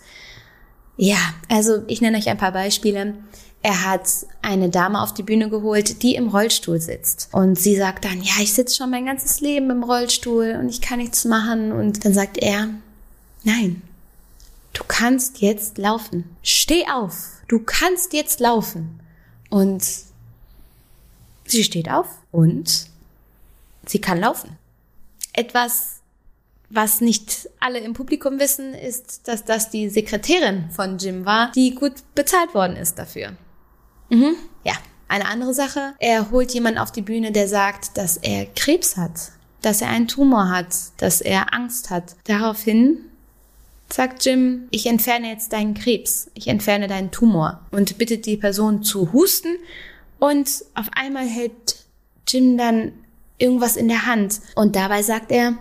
Ja, 0.95 1.17
also 1.49 1.83
ich 1.87 2.01
nenne 2.01 2.17
euch 2.17 2.29
ein 2.29 2.37
paar 2.37 2.51
Beispiele. 2.51 3.15
Er 3.65 3.85
hat 3.85 4.09
eine 4.41 4.69
Dame 4.69 5.01
auf 5.01 5.13
die 5.13 5.23
Bühne 5.23 5.49
geholt, 5.49 6.03
die 6.03 6.15
im 6.15 6.27
Rollstuhl 6.27 6.81
sitzt. 6.81 7.29
Und 7.31 7.57
sie 7.57 7.77
sagt 7.77 8.03
dann, 8.03 8.21
ja, 8.21 8.33
ich 8.41 8.53
sitze 8.53 8.75
schon 8.75 8.89
mein 8.89 9.05
ganzes 9.05 9.39
Leben 9.39 9.69
im 9.69 9.83
Rollstuhl 9.83 10.57
und 10.59 10.67
ich 10.67 10.81
kann 10.81 10.99
nichts 10.99 11.23
machen. 11.23 11.71
Und 11.71 12.03
dann 12.03 12.13
sagt 12.13 12.37
er, 12.37 12.67
nein, 13.45 13.81
du 14.73 14.83
kannst 14.85 15.39
jetzt 15.39 15.77
laufen. 15.77 16.35
Steh 16.43 16.85
auf, 16.91 17.41
du 17.47 17.59
kannst 17.59 18.11
jetzt 18.11 18.41
laufen. 18.41 18.99
Und 19.49 19.87
sie 21.45 21.63
steht 21.63 21.89
auf 21.89 22.07
und 22.33 22.87
sie 23.85 24.01
kann 24.01 24.19
laufen. 24.19 24.57
Etwas, 25.31 26.01
was 26.69 26.99
nicht 26.99 27.49
alle 27.61 27.79
im 27.79 27.93
Publikum 27.93 28.39
wissen, 28.39 28.73
ist, 28.73 29.25
dass 29.29 29.45
das 29.45 29.69
die 29.69 29.87
Sekretärin 29.87 30.69
von 30.69 30.97
Jim 30.97 31.23
war, 31.23 31.53
die 31.53 31.75
gut 31.75 31.93
bezahlt 32.13 32.53
worden 32.53 32.75
ist 32.75 32.99
dafür. 32.99 33.37
Mhm. 34.13 34.35
Ja, 34.63 34.73
eine 35.07 35.25
andere 35.25 35.53
Sache. 35.53 35.93
Er 35.99 36.31
holt 36.31 36.53
jemanden 36.53 36.79
auf 36.79 36.91
die 36.91 37.01
Bühne, 37.01 37.31
der 37.31 37.47
sagt, 37.47 37.97
dass 37.97 38.17
er 38.17 38.45
Krebs 38.45 38.95
hat, 38.95 39.31
dass 39.61 39.81
er 39.81 39.89
einen 39.89 40.07
Tumor 40.07 40.49
hat, 40.49 40.75
dass 40.97 41.21
er 41.21 41.53
Angst 41.53 41.89
hat. 41.89 42.15
Daraufhin 42.25 42.99
sagt 43.91 44.25
Jim, 44.25 44.67
ich 44.71 44.85
entferne 44.85 45.29
jetzt 45.29 45.53
deinen 45.53 45.73
Krebs, 45.73 46.29
ich 46.33 46.47
entferne 46.47 46.87
deinen 46.87 47.11
Tumor 47.11 47.61
und 47.71 47.97
bittet 47.97 48.25
die 48.25 48.37
Person 48.37 48.83
zu 48.83 49.13
husten 49.13 49.55
und 50.19 50.49
auf 50.73 50.87
einmal 50.93 51.25
hält 51.25 51.77
Jim 52.27 52.57
dann 52.57 52.93
irgendwas 53.37 53.75
in 53.75 53.87
der 53.87 54.05
Hand 54.05 54.41
und 54.55 54.75
dabei 54.75 55.03
sagt 55.03 55.31
er, 55.31 55.57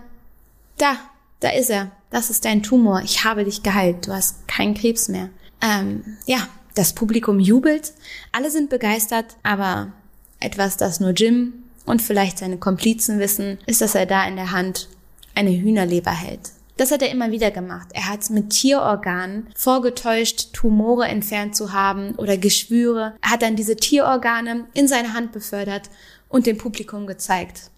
da, 0.77 0.95
da 1.41 1.49
ist 1.49 1.69
er, 1.69 1.91
das 2.09 2.29
ist 2.29 2.45
dein 2.45 2.63
Tumor, 2.63 3.01
ich 3.03 3.23
habe 3.23 3.43
dich 3.43 3.61
geheilt, 3.61 4.07
du 4.07 4.13
hast 4.13 4.47
keinen 4.47 4.73
Krebs 4.73 5.09
mehr. 5.09 5.29
Ähm, 5.61 6.17
ja, 6.25 6.47
das 6.75 6.93
Publikum 6.93 7.39
jubelt, 7.39 7.93
alle 8.31 8.49
sind 8.49 8.69
begeistert, 8.69 9.37
aber 9.43 9.91
etwas, 10.39 10.77
das 10.77 10.99
nur 10.99 11.11
Jim 11.11 11.53
und 11.85 12.01
vielleicht 12.01 12.39
seine 12.39 12.57
Komplizen 12.57 13.19
wissen, 13.19 13.59
ist, 13.65 13.81
dass 13.81 13.95
er 13.95 14.05
da 14.05 14.27
in 14.27 14.35
der 14.35 14.51
Hand 14.51 14.89
eine 15.35 15.51
Hühnerleber 15.51 16.11
hält. 16.11 16.51
Das 16.77 16.91
hat 16.91 17.03
er 17.03 17.11
immer 17.11 17.29
wieder 17.31 17.51
gemacht. 17.51 17.89
Er 17.93 18.09
hat 18.09 18.27
mit 18.31 18.49
Tierorganen 18.49 19.47
vorgetäuscht, 19.55 20.53
Tumore 20.53 21.05
entfernt 21.05 21.55
zu 21.55 21.71
haben 21.71 22.15
oder 22.15 22.35
Geschwüre. 22.37 23.13
Er 23.21 23.29
hat 23.29 23.43
dann 23.43 23.55
diese 23.55 23.75
Tierorgane 23.75 24.65
in 24.73 24.87
seine 24.87 25.13
Hand 25.13 25.31
befördert 25.31 25.91
und 26.29 26.47
dem 26.47 26.57
Publikum 26.57 27.05
gezeigt 27.05 27.69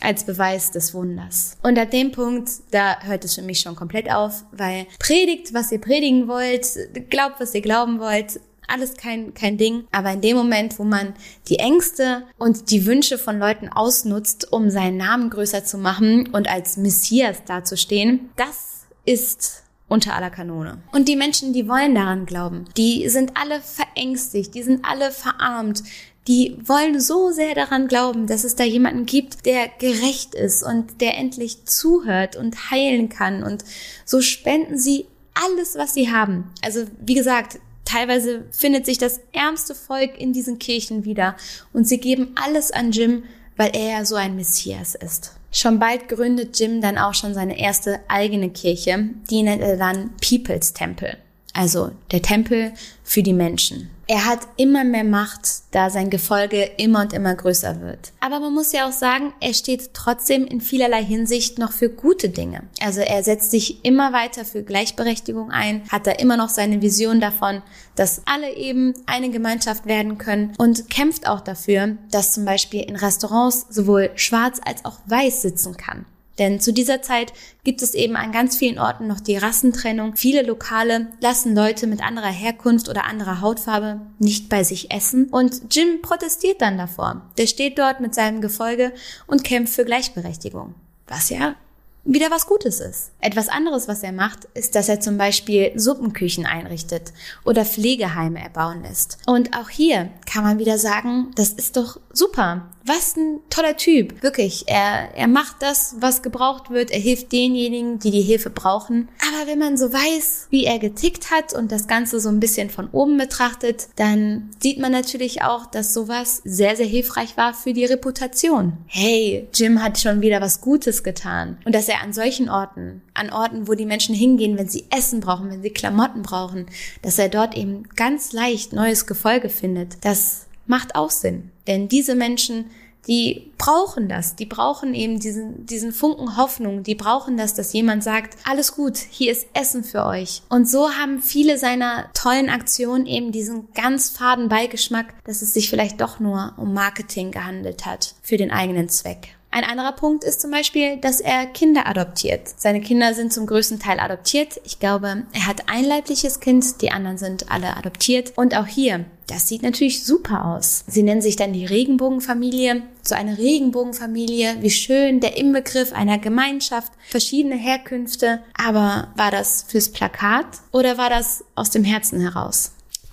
als 0.00 0.24
Beweis 0.24 0.70
des 0.70 0.94
Wunders. 0.94 1.56
Und 1.62 1.78
ab 1.78 1.90
dem 1.90 2.12
Punkt, 2.12 2.50
da 2.70 3.00
hört 3.02 3.24
es 3.24 3.34
für 3.34 3.42
mich 3.42 3.60
schon 3.60 3.76
komplett 3.76 4.10
auf, 4.10 4.44
weil 4.52 4.86
predigt, 4.98 5.54
was 5.54 5.72
ihr 5.72 5.80
predigen 5.80 6.28
wollt, 6.28 6.66
glaubt, 7.10 7.40
was 7.40 7.54
ihr 7.54 7.62
glauben 7.62 7.98
wollt, 7.98 8.40
alles 8.68 8.96
kein, 8.96 9.34
kein 9.34 9.56
Ding. 9.56 9.84
Aber 9.90 10.12
in 10.12 10.20
dem 10.20 10.36
Moment, 10.36 10.78
wo 10.78 10.84
man 10.84 11.14
die 11.48 11.58
Ängste 11.58 12.24
und 12.36 12.70
die 12.70 12.86
Wünsche 12.86 13.18
von 13.18 13.38
Leuten 13.38 13.68
ausnutzt, 13.68 14.52
um 14.52 14.70
seinen 14.70 14.98
Namen 14.98 15.30
größer 15.30 15.64
zu 15.64 15.78
machen 15.78 16.28
und 16.28 16.48
als 16.48 16.76
Messias 16.76 17.42
dazustehen, 17.44 18.28
das 18.36 18.86
ist 19.04 19.64
unter 19.88 20.14
aller 20.14 20.30
Kanone. 20.30 20.82
Und 20.92 21.08
die 21.08 21.16
Menschen, 21.16 21.54
die 21.54 21.66
wollen 21.66 21.94
daran 21.94 22.26
glauben, 22.26 22.66
die 22.76 23.08
sind 23.08 23.32
alle 23.36 23.60
verängstigt, 23.60 24.54
die 24.54 24.62
sind 24.62 24.84
alle 24.84 25.10
verarmt, 25.10 25.82
die 26.28 26.58
wollen 26.62 27.00
so 27.00 27.30
sehr 27.30 27.54
daran 27.54 27.88
glauben, 27.88 28.26
dass 28.26 28.44
es 28.44 28.54
da 28.54 28.62
jemanden 28.62 29.06
gibt, 29.06 29.46
der 29.46 29.68
gerecht 29.78 30.34
ist 30.34 30.62
und 30.62 31.00
der 31.00 31.16
endlich 31.16 31.64
zuhört 31.64 32.36
und 32.36 32.70
heilen 32.70 33.08
kann. 33.08 33.42
Und 33.42 33.64
so 34.04 34.20
spenden 34.20 34.78
sie 34.78 35.06
alles, 35.32 35.76
was 35.76 35.94
sie 35.94 36.12
haben. 36.12 36.52
Also 36.62 36.84
wie 37.00 37.14
gesagt, 37.14 37.58
teilweise 37.86 38.44
findet 38.50 38.84
sich 38.84 38.98
das 38.98 39.20
ärmste 39.32 39.74
Volk 39.74 40.20
in 40.20 40.34
diesen 40.34 40.58
Kirchen 40.58 41.06
wieder. 41.06 41.34
Und 41.72 41.88
sie 41.88 41.98
geben 41.98 42.34
alles 42.34 42.72
an 42.72 42.92
Jim, 42.92 43.22
weil 43.56 43.74
er 43.74 44.00
ja 44.00 44.04
so 44.04 44.14
ein 44.16 44.36
Messias 44.36 44.94
ist. 44.94 45.32
Schon 45.50 45.78
bald 45.78 46.10
gründet 46.10 46.60
Jim 46.60 46.82
dann 46.82 46.98
auch 46.98 47.14
schon 47.14 47.32
seine 47.32 47.58
erste 47.58 48.00
eigene 48.08 48.50
Kirche, 48.50 49.08
die 49.30 49.42
nennt 49.42 49.62
er 49.62 49.78
dann 49.78 50.10
People's 50.20 50.74
Temple, 50.74 51.16
also 51.54 51.90
der 52.12 52.20
Tempel 52.20 52.74
für 53.02 53.22
die 53.22 53.32
Menschen. 53.32 53.88
Er 54.10 54.24
hat 54.24 54.40
immer 54.56 54.84
mehr 54.84 55.04
Macht, 55.04 55.46
da 55.70 55.90
sein 55.90 56.08
Gefolge 56.08 56.62
immer 56.78 57.02
und 57.02 57.12
immer 57.12 57.34
größer 57.34 57.82
wird. 57.82 58.12
Aber 58.20 58.40
man 58.40 58.54
muss 58.54 58.72
ja 58.72 58.88
auch 58.88 58.92
sagen, 58.92 59.34
er 59.38 59.52
steht 59.52 59.92
trotzdem 59.92 60.46
in 60.46 60.62
vielerlei 60.62 61.04
Hinsicht 61.04 61.58
noch 61.58 61.72
für 61.72 61.90
gute 61.90 62.30
Dinge. 62.30 62.62
Also 62.80 63.02
er 63.02 63.22
setzt 63.22 63.50
sich 63.50 63.84
immer 63.84 64.14
weiter 64.14 64.46
für 64.46 64.62
Gleichberechtigung 64.62 65.50
ein, 65.50 65.82
hat 65.90 66.06
da 66.06 66.12
immer 66.12 66.38
noch 66.38 66.48
seine 66.48 66.80
Vision 66.80 67.20
davon, 67.20 67.60
dass 67.96 68.22
alle 68.24 68.56
eben 68.56 68.94
eine 69.04 69.28
Gemeinschaft 69.28 69.84
werden 69.84 70.16
können 70.16 70.54
und 70.56 70.88
kämpft 70.88 71.28
auch 71.28 71.42
dafür, 71.42 71.98
dass 72.10 72.32
zum 72.32 72.46
Beispiel 72.46 72.80
in 72.80 72.96
Restaurants 72.96 73.66
sowohl 73.68 74.10
schwarz 74.14 74.58
als 74.64 74.86
auch 74.86 75.00
weiß 75.04 75.42
sitzen 75.42 75.76
kann. 75.76 76.06
Denn 76.38 76.60
zu 76.60 76.72
dieser 76.72 77.02
Zeit 77.02 77.32
gibt 77.64 77.82
es 77.82 77.94
eben 77.94 78.16
an 78.16 78.32
ganz 78.32 78.56
vielen 78.56 78.78
Orten 78.78 79.06
noch 79.06 79.20
die 79.20 79.36
Rassentrennung. 79.36 80.16
Viele 80.16 80.42
Lokale 80.42 81.08
lassen 81.20 81.54
Leute 81.54 81.86
mit 81.86 82.02
anderer 82.02 82.30
Herkunft 82.30 82.88
oder 82.88 83.04
anderer 83.04 83.40
Hautfarbe 83.40 84.00
nicht 84.18 84.48
bei 84.48 84.64
sich 84.64 84.90
essen. 84.90 85.26
Und 85.26 85.74
Jim 85.74 86.00
protestiert 86.02 86.60
dann 86.60 86.78
davor. 86.78 87.22
Der 87.38 87.46
steht 87.46 87.78
dort 87.78 88.00
mit 88.00 88.14
seinem 88.14 88.40
Gefolge 88.40 88.92
und 89.26 89.44
kämpft 89.44 89.74
für 89.74 89.84
Gleichberechtigung. 89.84 90.74
Was 91.06 91.30
ja 91.30 91.56
wieder 92.04 92.30
was 92.30 92.46
Gutes 92.46 92.80
ist. 92.80 93.10
Etwas 93.20 93.48
anderes, 93.48 93.88
was 93.88 94.02
er 94.02 94.12
macht, 94.12 94.44
ist, 94.54 94.74
dass 94.74 94.88
er 94.88 95.00
zum 95.00 95.18
Beispiel 95.18 95.72
Suppenküchen 95.74 96.46
einrichtet 96.46 97.12
oder 97.44 97.64
Pflegeheime 97.64 98.42
erbauen 98.42 98.82
lässt. 98.82 99.18
Und 99.26 99.56
auch 99.56 99.68
hier 99.68 100.10
kann 100.26 100.44
man 100.44 100.58
wieder 100.58 100.78
sagen, 100.78 101.32
das 101.34 101.50
ist 101.50 101.76
doch 101.76 102.00
super. 102.12 102.68
Was 102.84 103.16
ein 103.16 103.40
toller 103.50 103.76
Typ. 103.76 104.22
Wirklich, 104.22 104.64
er, 104.66 105.14
er 105.14 105.28
macht 105.28 105.56
das, 105.60 105.96
was 106.00 106.22
gebraucht 106.22 106.70
wird. 106.70 106.90
Er 106.90 107.00
hilft 107.00 107.32
denjenigen, 107.32 107.98
die 107.98 108.10
die 108.10 108.22
Hilfe 108.22 108.48
brauchen. 108.48 109.08
Aber 109.28 109.46
wenn 109.46 109.58
man 109.58 109.76
so 109.76 109.92
weiß, 109.92 110.46
wie 110.48 110.64
er 110.64 110.78
getickt 110.78 111.30
hat 111.30 111.52
und 111.52 111.70
das 111.70 111.86
Ganze 111.86 112.18
so 112.18 112.30
ein 112.30 112.40
bisschen 112.40 112.70
von 112.70 112.88
oben 112.90 113.18
betrachtet, 113.18 113.88
dann 113.96 114.48
sieht 114.62 114.78
man 114.78 114.90
natürlich 114.90 115.42
auch, 115.42 115.66
dass 115.66 115.92
sowas 115.92 116.40
sehr, 116.44 116.76
sehr 116.76 116.86
hilfreich 116.86 117.36
war 117.36 117.52
für 117.52 117.74
die 117.74 117.84
Reputation. 117.84 118.78
Hey, 118.86 119.46
Jim 119.52 119.82
hat 119.82 119.98
schon 119.98 120.22
wieder 120.22 120.40
was 120.40 120.62
Gutes 120.62 121.02
getan. 121.02 121.58
Und 121.66 121.74
dass 121.88 121.96
er 121.96 122.02
an 122.02 122.12
solchen 122.12 122.50
Orten, 122.50 123.00
an 123.14 123.30
Orten, 123.30 123.66
wo 123.66 123.74
die 123.74 123.86
Menschen 123.86 124.14
hingehen, 124.14 124.58
wenn 124.58 124.68
sie 124.68 124.84
Essen 124.90 125.20
brauchen, 125.20 125.50
wenn 125.50 125.62
sie 125.62 125.70
Klamotten 125.70 126.22
brauchen, 126.22 126.66
dass 127.00 127.18
er 127.18 127.30
dort 127.30 127.56
eben 127.56 127.84
ganz 127.96 128.32
leicht 128.32 128.74
neues 128.74 129.06
Gefolge 129.06 129.48
findet, 129.48 130.04
das 130.04 130.46
macht 130.66 130.94
auch 130.94 131.10
Sinn. 131.10 131.50
Denn 131.66 131.88
diese 131.88 132.14
Menschen, 132.14 132.66
die 133.06 133.52
brauchen 133.56 134.06
das, 134.06 134.36
die 134.36 134.44
brauchen 134.44 134.92
eben 134.92 135.18
diesen, 135.18 135.64
diesen 135.64 135.92
Funken 135.92 136.36
Hoffnung, 136.36 136.82
die 136.82 136.94
brauchen 136.94 137.38
das, 137.38 137.54
dass 137.54 137.72
jemand 137.72 138.04
sagt, 138.04 138.36
alles 138.44 138.74
gut, 138.74 138.98
hier 138.98 139.32
ist 139.32 139.46
Essen 139.54 139.82
für 139.82 140.04
euch. 140.04 140.42
Und 140.50 140.68
so 140.68 140.90
haben 140.90 141.22
viele 141.22 141.56
seiner 141.56 142.12
tollen 142.12 142.50
Aktionen 142.50 143.06
eben 143.06 143.32
diesen 143.32 143.72
ganz 143.72 144.10
faden 144.10 144.50
Beigeschmack, 144.50 145.14
dass 145.24 145.40
es 145.40 145.54
sich 145.54 145.70
vielleicht 145.70 146.02
doch 146.02 146.20
nur 146.20 146.52
um 146.58 146.74
Marketing 146.74 147.30
gehandelt 147.30 147.86
hat 147.86 148.14
für 148.20 148.36
den 148.36 148.50
eigenen 148.50 148.90
Zweck. 148.90 149.37
Ein 149.50 149.64
anderer 149.64 149.92
Punkt 149.92 150.24
ist 150.24 150.42
zum 150.42 150.50
Beispiel, 150.50 150.98
dass 150.98 151.20
er 151.20 151.46
Kinder 151.46 151.86
adoptiert. 151.86 152.48
Seine 152.58 152.82
Kinder 152.82 153.14
sind 153.14 153.32
zum 153.32 153.46
größten 153.46 153.80
Teil 153.80 153.98
adoptiert. 153.98 154.60
Ich 154.64 154.78
glaube, 154.78 155.24
er 155.32 155.46
hat 155.46 155.70
ein 155.70 155.84
leibliches 155.84 156.40
Kind, 156.40 156.82
die 156.82 156.90
anderen 156.90 157.16
sind 157.16 157.50
alle 157.50 157.76
adoptiert. 157.76 158.34
Und 158.36 158.54
auch 158.54 158.66
hier, 158.66 159.06
das 159.26 159.48
sieht 159.48 159.62
natürlich 159.62 160.04
super 160.04 160.44
aus. 160.44 160.84
Sie 160.86 161.02
nennen 161.02 161.22
sich 161.22 161.36
dann 161.36 161.54
die 161.54 161.64
Regenbogenfamilie. 161.64 162.82
So 163.02 163.14
eine 163.14 163.38
Regenbogenfamilie, 163.38 164.58
wie 164.60 164.70
schön, 164.70 165.20
der 165.20 165.38
Inbegriff 165.38 165.94
einer 165.94 166.18
Gemeinschaft, 166.18 166.92
verschiedene 167.08 167.56
Herkünfte. 167.56 168.40
Aber 168.54 169.08
war 169.16 169.30
das 169.30 169.64
fürs 169.66 169.88
Plakat 169.88 170.46
oder 170.72 170.98
war 170.98 171.08
das 171.08 171.42
aus 171.54 171.70
dem 171.70 171.84
Herzen 171.84 172.20
heraus? 172.20 172.72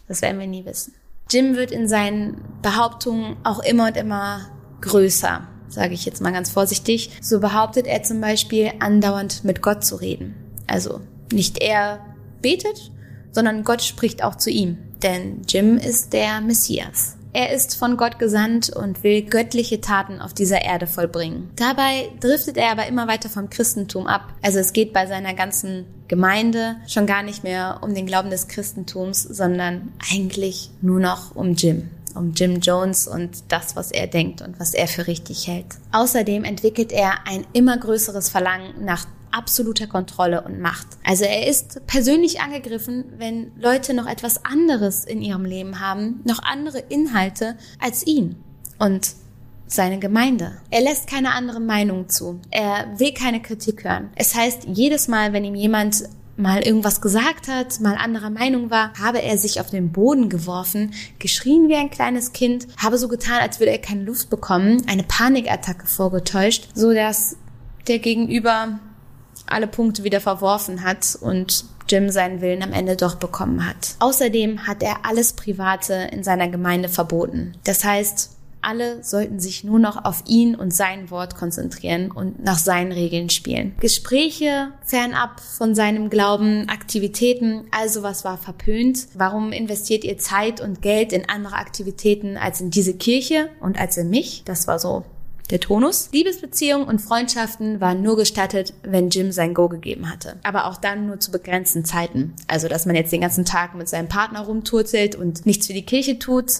Das 0.09 0.21
werden 0.21 0.39
wir 0.39 0.47
nie 0.47 0.65
wissen. 0.65 0.93
Jim 1.31 1.55
wird 1.55 1.71
in 1.71 1.87
seinen 1.87 2.41
Behauptungen 2.61 3.37
auch 3.43 3.59
immer 3.59 3.87
und 3.87 3.97
immer 3.97 4.49
größer 4.81 5.47
sage 5.75 5.93
ich 5.93 6.05
jetzt 6.05 6.21
mal 6.21 6.33
ganz 6.33 6.49
vorsichtig. 6.49 7.11
So 7.21 7.39
behauptet 7.39 7.85
er 7.85 8.01
zum 8.01 8.21
Beispiel 8.21 8.71
andauernd 8.79 9.43
mit 9.43 9.61
Gott 9.61 9.85
zu 9.85 9.97
reden. 9.97 10.33
Also 10.65 11.01
nicht 11.31 11.61
er 11.61 11.99
betet, 12.41 12.91
sondern 13.31 13.63
Gott 13.63 13.83
spricht 13.83 14.23
auch 14.23 14.35
zu 14.35 14.49
ihm. 14.49 14.77
Denn 15.03 15.41
Jim 15.47 15.77
ist 15.77 16.13
der 16.13 16.41
Messias. 16.41 17.17
Er 17.33 17.51
ist 17.51 17.75
von 17.75 17.97
Gott 17.97 18.17
gesandt 18.17 18.69
und 18.69 19.03
will 19.03 19.21
göttliche 19.23 19.81
Taten 19.81 20.21
auf 20.21 20.33
dieser 20.33 20.61
Erde 20.61 20.87
vollbringen. 20.87 21.51
Dabei 21.57 22.09
driftet 22.21 22.55
er 22.55 22.71
aber 22.71 22.87
immer 22.87 23.09
weiter 23.09 23.27
vom 23.27 23.49
Christentum 23.49 24.07
ab. 24.07 24.33
Also 24.41 24.59
es 24.59 24.71
geht 24.71 24.93
bei 24.93 25.05
seiner 25.05 25.33
ganzen 25.33 25.85
Gemeinde 26.07 26.77
schon 26.87 27.05
gar 27.05 27.23
nicht 27.23 27.43
mehr 27.43 27.79
um 27.81 27.93
den 27.93 28.05
Glauben 28.05 28.29
des 28.29 28.47
Christentums, 28.47 29.23
sondern 29.23 29.91
eigentlich 30.13 30.69
nur 30.81 31.01
noch 31.01 31.35
um 31.35 31.55
Jim 31.55 31.89
um 32.15 32.33
Jim 32.33 32.59
Jones 32.59 33.07
und 33.07 33.43
das, 33.49 33.75
was 33.75 33.91
er 33.91 34.07
denkt 34.07 34.41
und 34.41 34.59
was 34.59 34.73
er 34.73 34.87
für 34.87 35.07
richtig 35.07 35.47
hält. 35.47 35.67
Außerdem 35.91 36.43
entwickelt 36.43 36.91
er 36.91 37.27
ein 37.27 37.45
immer 37.53 37.77
größeres 37.77 38.29
Verlangen 38.29 38.83
nach 38.83 39.05
absoluter 39.31 39.87
Kontrolle 39.87 40.41
und 40.41 40.59
Macht. 40.59 40.87
Also 41.03 41.25
er 41.25 41.47
ist 41.47 41.85
persönlich 41.87 42.39
angegriffen, 42.41 43.05
wenn 43.17 43.51
Leute 43.57 43.93
noch 43.93 44.07
etwas 44.07 44.45
anderes 44.45 45.03
in 45.03 45.21
ihrem 45.21 45.45
Leben 45.45 45.79
haben, 45.79 46.21
noch 46.23 46.41
andere 46.41 46.79
Inhalte 46.79 47.57
als 47.79 48.07
ihn 48.07 48.37
und 48.79 49.13
seine 49.67 49.99
Gemeinde. 49.99 50.57
Er 50.69 50.81
lässt 50.81 51.07
keine 51.07 51.33
andere 51.33 51.59
Meinung 51.59 52.07
zu. 52.07 52.39
Er 52.51 52.87
will 52.97 53.13
keine 53.13 53.41
Kritik 53.41 53.83
hören. 53.83 54.09
Es 54.15 54.35
heißt, 54.35 54.65
jedes 54.67 55.07
Mal, 55.07 55.33
wenn 55.33 55.43
ihm 55.43 55.55
jemand 55.55 56.03
mal 56.37 56.61
irgendwas 56.61 57.01
gesagt 57.01 57.47
hat, 57.47 57.79
mal 57.79 57.95
anderer 57.95 58.29
Meinung 58.29 58.69
war, 58.69 58.91
habe 58.99 59.21
er 59.21 59.37
sich 59.37 59.59
auf 59.59 59.69
den 59.69 59.91
Boden 59.91 60.29
geworfen, 60.29 60.93
geschrien 61.19 61.69
wie 61.69 61.75
ein 61.75 61.89
kleines 61.89 62.33
Kind, 62.33 62.67
habe 62.77 62.97
so 62.97 63.07
getan, 63.07 63.41
als 63.41 63.59
würde 63.59 63.71
er 63.71 63.79
keine 63.79 64.03
Luft 64.03 64.29
bekommen, 64.29 64.83
eine 64.87 65.03
Panikattacke 65.03 65.87
vorgetäuscht, 65.87 66.67
so 66.73 66.93
dass 66.93 67.37
der 67.87 67.99
Gegenüber 67.99 68.79
alle 69.47 69.67
Punkte 69.67 70.03
wieder 70.03 70.21
verworfen 70.21 70.83
hat 70.83 71.17
und 71.21 71.65
Jim 71.87 72.09
seinen 72.09 72.41
Willen 72.41 72.63
am 72.63 72.73
Ende 72.73 72.95
doch 72.95 73.15
bekommen 73.15 73.65
hat. 73.65 73.95
Außerdem 73.99 74.65
hat 74.65 74.81
er 74.81 75.05
alles 75.05 75.33
Private 75.33 76.09
in 76.11 76.23
seiner 76.23 76.47
Gemeinde 76.47 76.89
verboten. 76.89 77.53
Das 77.63 77.83
heißt, 77.83 78.34
alle 78.65 79.03
sollten 79.03 79.39
sich 79.39 79.63
nur 79.63 79.79
noch 79.79 80.03
auf 80.03 80.23
ihn 80.27 80.55
und 80.55 80.73
sein 80.73 81.09
Wort 81.11 81.35
konzentrieren 81.35 82.11
und 82.11 82.43
nach 82.43 82.57
seinen 82.57 82.91
Regeln 82.91 83.29
spielen. 83.29 83.75
Gespräche 83.79 84.71
fernab 84.83 85.39
von 85.39 85.75
seinem 85.75 86.09
Glauben, 86.09 86.67
Aktivitäten, 86.69 87.65
also 87.71 88.03
was 88.03 88.25
war 88.25 88.37
verpönt? 88.37 89.07
Warum 89.13 89.51
investiert 89.51 90.03
ihr 90.03 90.17
Zeit 90.17 90.61
und 90.61 90.81
Geld 90.81 91.13
in 91.13 91.29
andere 91.29 91.55
Aktivitäten 91.55 92.37
als 92.37 92.61
in 92.61 92.71
diese 92.71 92.93
Kirche 92.93 93.49
und 93.61 93.79
als 93.79 93.97
in 93.97 94.09
mich? 94.09 94.43
Das 94.45 94.67
war 94.67 94.79
so 94.79 95.03
der 95.49 95.59
Tonus. 95.59 96.09
Liebesbeziehungen 96.11 96.87
und 96.87 96.99
Freundschaften 96.99 97.79
waren 97.79 98.01
nur 98.01 98.17
gestattet, 98.17 98.73
wenn 98.83 99.09
Jim 99.09 99.31
sein 99.31 99.53
Go 99.53 99.69
gegeben 99.69 100.09
hatte. 100.09 100.37
Aber 100.43 100.65
auch 100.65 100.77
dann 100.77 101.07
nur 101.07 101.19
zu 101.19 101.31
begrenzten 101.31 101.85
Zeiten. 101.85 102.33
Also, 102.47 102.67
dass 102.67 102.85
man 102.85 102.95
jetzt 102.95 103.11
den 103.11 103.21
ganzen 103.21 103.45
Tag 103.45 103.75
mit 103.75 103.87
seinem 103.87 104.07
Partner 104.07 104.41
rumturzelt 104.41 105.15
und 105.15 105.45
nichts 105.45 105.67
für 105.67 105.73
die 105.73 105.85
Kirche 105.85 106.17
tut. 106.17 106.51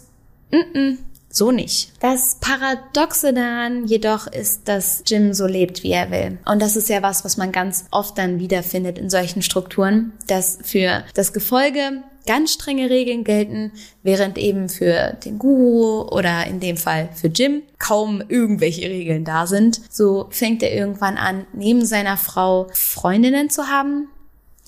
Mm 0.52 0.78
-mm, 0.78 0.98
so 1.36 1.52
nicht. 1.52 1.92
Das 2.00 2.38
Paradoxe 2.40 3.34
daran 3.34 3.86
jedoch 3.88 4.28
ist, 4.28 4.68
dass 4.68 5.04
Jim 5.06 5.34
so 5.34 5.48
lebt, 5.48 5.84
wie 5.84 5.92
er 5.92 6.12
will. 6.12 6.38
Und 6.46 6.62
das 6.62 6.76
ist 6.76 6.90
ja 6.90 7.02
was, 7.02 7.26
was 7.26 7.38
man 7.38 7.52
ganz 7.52 7.86
oft 7.92 8.18
dann 8.18 8.40
wiederfindet 8.40 8.98
in 8.98 9.10
solchen 9.10 9.42
Strukturen, 9.42 10.14
dass 10.28 10.60
für 10.64 11.04
das 11.14 11.34
Gefolge 11.34 12.04
ganz 12.26 12.54
strenge 12.54 12.90
Regeln 12.90 13.24
gelten, 13.24 13.72
während 14.02 14.38
eben 14.38 14.70
für 14.70 15.16
den 15.26 15.38
Guru 15.38 16.08
oder 16.10 16.48
in 16.48 16.60
dem 16.60 16.78
Fall 16.78 17.10
für 17.14 17.28
Jim 17.28 17.62
kaum 17.78 18.24
irgendwelche 18.28 18.90
Regeln 18.90 19.26
da 19.26 19.46
sind. 19.46 19.82
So 19.90 20.28
fängt 20.32 20.64
er 20.64 20.74
irgendwann 20.74 21.18
an, 21.18 21.46
neben 21.54 21.86
seiner 21.86 22.18
Frau 22.18 22.68
Freundinnen 22.74 23.50
zu 23.50 23.68
haben, 23.68 24.08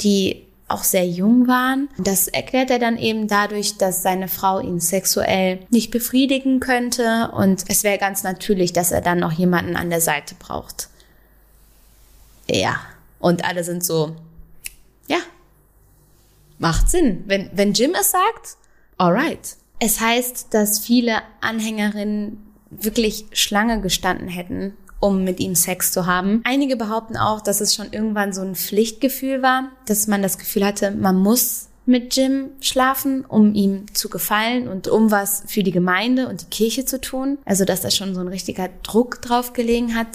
die 0.01 0.46
auch 0.67 0.83
sehr 0.83 1.07
jung 1.07 1.47
waren. 1.47 1.89
Das 1.97 2.27
erklärt 2.27 2.69
er 2.69 2.79
dann 2.79 2.97
eben 2.97 3.27
dadurch, 3.27 3.77
dass 3.77 4.03
seine 4.03 4.27
Frau 4.27 4.59
ihn 4.59 4.79
sexuell 4.79 5.59
nicht 5.69 5.91
befriedigen 5.91 6.59
könnte 6.59 7.31
und 7.33 7.63
es 7.67 7.83
wäre 7.83 7.97
ganz 7.97 8.23
natürlich, 8.23 8.73
dass 8.73 8.91
er 8.91 9.01
dann 9.01 9.19
noch 9.19 9.31
jemanden 9.31 9.75
an 9.75 9.89
der 9.89 10.01
Seite 10.01 10.35
braucht. 10.35 10.89
Ja, 12.49 12.79
und 13.19 13.45
alle 13.45 13.63
sind 13.63 13.83
so, 13.83 14.15
ja, 15.07 15.19
macht 16.59 16.89
Sinn. 16.89 17.23
Wenn, 17.27 17.49
wenn 17.53 17.73
Jim 17.73 17.95
es 17.99 18.11
sagt, 18.11 18.57
alright. 18.97 19.55
Es 19.79 19.99
heißt, 19.99 20.53
dass 20.53 20.79
viele 20.79 21.21
Anhängerinnen 21.39 22.43
wirklich 22.69 23.25
Schlange 23.31 23.79
gestanden 23.79 24.27
hätten, 24.27 24.73
um 25.07 25.23
mit 25.23 25.39
ihm 25.39 25.55
Sex 25.55 25.91
zu 25.91 26.05
haben. 26.05 26.41
Einige 26.43 26.75
behaupten 26.75 27.15
auch, 27.15 27.41
dass 27.41 27.61
es 27.61 27.73
schon 27.73 27.91
irgendwann 27.91 28.33
so 28.33 28.41
ein 28.41 28.55
Pflichtgefühl 28.55 29.41
war, 29.41 29.69
dass 29.85 30.07
man 30.07 30.21
das 30.21 30.37
Gefühl 30.37 30.65
hatte, 30.65 30.91
man 30.91 31.15
muss 31.15 31.69
mit 31.85 32.17
Jim 32.17 32.49
schlafen, 32.59 33.23
um 33.25 33.55
ihm 33.55 33.85
zu 33.93 34.09
gefallen 34.09 34.67
und 34.67 34.89
um 34.89 35.09
was 35.09 35.43
für 35.47 35.63
die 35.63 35.71
Gemeinde 35.71 36.27
und 36.27 36.41
die 36.41 36.49
Kirche 36.49 36.83
zu 36.83 36.99
tun. 36.99 37.37
Also, 37.45 37.63
dass 37.63 37.81
da 37.81 37.89
schon 37.89 38.13
so 38.13 38.19
ein 38.19 38.27
richtiger 38.27 38.67
Druck 38.83 39.21
drauf 39.21 39.53
gelegen 39.53 39.95
hat, 39.95 40.09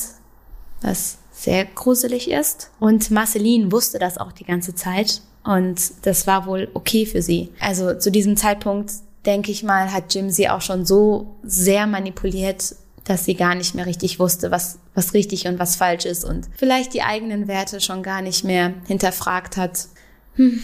was 0.82 1.16
sehr 1.32 1.64
gruselig 1.64 2.30
ist. 2.30 2.70
Und 2.78 3.10
Marceline 3.10 3.72
wusste 3.72 3.98
das 3.98 4.18
auch 4.18 4.32
die 4.32 4.44
ganze 4.44 4.74
Zeit 4.74 5.22
und 5.44 5.80
das 6.02 6.26
war 6.26 6.46
wohl 6.46 6.68
okay 6.74 7.06
für 7.06 7.22
sie. 7.22 7.48
Also 7.58 7.94
zu 7.94 8.10
diesem 8.10 8.36
Zeitpunkt 8.36 8.92
denke 9.24 9.50
ich 9.50 9.62
mal, 9.62 9.92
hat 9.92 10.14
Jim 10.14 10.30
sie 10.30 10.48
auch 10.48 10.60
schon 10.60 10.84
so 10.84 11.34
sehr 11.42 11.86
manipuliert, 11.86 12.76
dass 13.04 13.24
sie 13.24 13.34
gar 13.34 13.54
nicht 13.54 13.74
mehr 13.74 13.86
richtig 13.86 14.18
wusste, 14.18 14.50
was, 14.50 14.78
was 14.94 15.14
richtig 15.14 15.46
und 15.46 15.58
was 15.58 15.76
falsch 15.76 16.04
ist 16.04 16.24
und 16.24 16.48
vielleicht 16.56 16.94
die 16.94 17.02
eigenen 17.02 17.48
Werte 17.48 17.80
schon 17.80 18.02
gar 18.02 18.22
nicht 18.22 18.44
mehr 18.44 18.74
hinterfragt 18.86 19.56
hat. 19.56 19.88
Hm. 20.34 20.62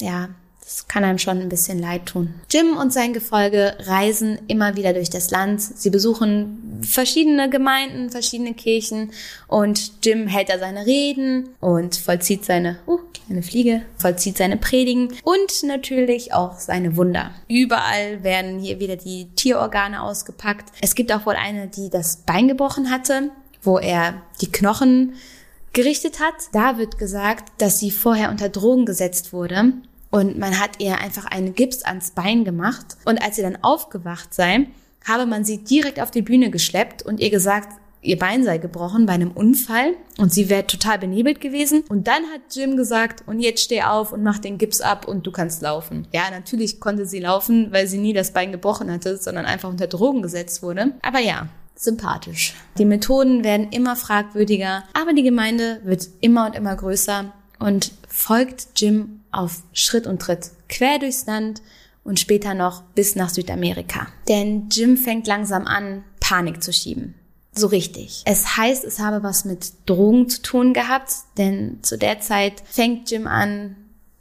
Ja, 0.00 0.30
das 0.64 0.86
kann 0.86 1.02
einem 1.02 1.18
schon 1.18 1.40
ein 1.40 1.48
bisschen 1.48 1.80
leid 1.80 2.06
tun. 2.06 2.34
Jim 2.48 2.76
und 2.76 2.92
sein 2.92 3.12
Gefolge 3.12 3.76
reisen 3.80 4.38
immer 4.46 4.76
wieder 4.76 4.92
durch 4.92 5.10
das 5.10 5.32
Land. 5.32 5.60
Sie 5.60 5.90
besuchen 5.90 6.80
verschiedene 6.82 7.50
Gemeinden, 7.50 8.10
verschiedene 8.10 8.54
Kirchen 8.54 9.10
und 9.48 10.04
Jim 10.04 10.28
hält 10.28 10.50
da 10.50 10.58
seine 10.58 10.86
Reden 10.86 11.48
und 11.60 11.96
vollzieht 11.96 12.44
seine, 12.44 12.78
uh, 12.86 13.00
kleine 13.12 13.42
Fliege, 13.42 13.82
vollzieht 13.98 14.38
seine 14.38 14.56
Predigen 14.56 15.08
und 15.24 15.62
natürlich 15.64 16.32
auch 16.32 16.58
seine 16.58 16.96
Wunder. 16.96 17.32
Überall 17.48 18.22
werden 18.22 18.60
hier 18.60 18.78
wieder 18.78 18.96
die 18.96 19.30
Tierorgane 19.34 20.00
ausgepackt. 20.00 20.70
Es 20.80 20.94
gibt 20.94 21.12
auch 21.12 21.26
wohl 21.26 21.34
eine, 21.34 21.66
die 21.66 21.90
das 21.90 22.18
Bein 22.18 22.46
gebrochen 22.46 22.88
hatte, 22.88 23.30
wo 23.62 23.78
er 23.78 24.22
die 24.40 24.52
Knochen 24.52 25.14
gerichtet 25.72 26.20
hat. 26.20 26.34
Da 26.52 26.78
wird 26.78 26.98
gesagt, 26.98 27.50
dass 27.58 27.80
sie 27.80 27.90
vorher 27.90 28.30
unter 28.30 28.48
Drogen 28.48 28.86
gesetzt 28.86 29.32
wurde 29.32 29.72
und 30.12 30.38
man 30.38 30.60
hat 30.60 30.78
ihr 30.78 30.98
einfach 30.98 31.24
einen 31.24 31.54
Gips 31.54 31.82
ans 31.82 32.10
Bein 32.10 32.44
gemacht. 32.44 32.84
Und 33.06 33.20
als 33.20 33.36
sie 33.36 33.42
dann 33.42 33.58
aufgewacht 33.62 34.32
sei, 34.32 34.66
habe 35.08 35.26
man 35.26 35.44
sie 35.44 35.64
direkt 35.64 36.00
auf 36.00 36.12
die 36.12 36.22
Bühne 36.22 36.50
geschleppt 36.50 37.02
und 37.02 37.18
ihr 37.18 37.30
gesagt, 37.30 37.80
ihr 38.02 38.18
Bein 38.18 38.44
sei 38.44 38.58
gebrochen 38.58 39.06
bei 39.06 39.14
einem 39.14 39.30
Unfall 39.30 39.94
und 40.18 40.32
sie 40.32 40.50
wäre 40.50 40.66
total 40.66 40.98
benebelt 40.98 41.40
gewesen. 41.40 41.82
Und 41.88 42.08
dann 42.08 42.24
hat 42.32 42.42
Jim 42.54 42.76
gesagt, 42.76 43.24
und 43.26 43.40
jetzt 43.40 43.62
steh 43.62 43.82
auf 43.82 44.12
und 44.12 44.22
mach 44.22 44.38
den 44.38 44.58
Gips 44.58 44.82
ab 44.82 45.08
und 45.08 45.26
du 45.26 45.32
kannst 45.32 45.62
laufen. 45.62 46.06
Ja, 46.12 46.30
natürlich 46.30 46.78
konnte 46.78 47.06
sie 47.06 47.20
laufen, 47.20 47.72
weil 47.72 47.86
sie 47.86 47.98
nie 47.98 48.12
das 48.12 48.32
Bein 48.32 48.52
gebrochen 48.52 48.92
hatte, 48.92 49.16
sondern 49.16 49.46
einfach 49.46 49.70
unter 49.70 49.86
Drogen 49.86 50.20
gesetzt 50.20 50.62
wurde. 50.62 50.92
Aber 51.00 51.20
ja, 51.20 51.48
sympathisch. 51.74 52.54
Die 52.76 52.84
Methoden 52.84 53.44
werden 53.44 53.70
immer 53.70 53.96
fragwürdiger, 53.96 54.84
aber 54.92 55.14
die 55.14 55.22
Gemeinde 55.22 55.80
wird 55.84 56.06
immer 56.20 56.46
und 56.46 56.54
immer 56.54 56.76
größer 56.76 57.32
und 57.62 57.92
folgt 58.08 58.68
Jim 58.76 59.20
auf 59.30 59.62
Schritt 59.72 60.06
und 60.06 60.20
Tritt 60.20 60.50
quer 60.68 60.98
durchs 60.98 61.26
Land 61.26 61.62
und 62.04 62.20
später 62.20 62.54
noch 62.54 62.82
bis 62.94 63.14
nach 63.14 63.30
Südamerika. 63.30 64.08
Denn 64.28 64.68
Jim 64.70 64.96
fängt 64.96 65.26
langsam 65.26 65.66
an, 65.66 66.04
Panik 66.20 66.62
zu 66.62 66.72
schieben. 66.72 67.14
So 67.54 67.66
richtig. 67.66 68.22
Es 68.24 68.56
heißt, 68.56 68.84
es 68.84 68.98
habe 68.98 69.22
was 69.22 69.44
mit 69.44 69.72
Drogen 69.86 70.28
zu 70.28 70.40
tun 70.42 70.72
gehabt, 70.72 71.12
denn 71.36 71.78
zu 71.82 71.98
der 71.98 72.20
Zeit 72.20 72.62
fängt 72.66 73.10
Jim 73.10 73.26
an, 73.26 73.76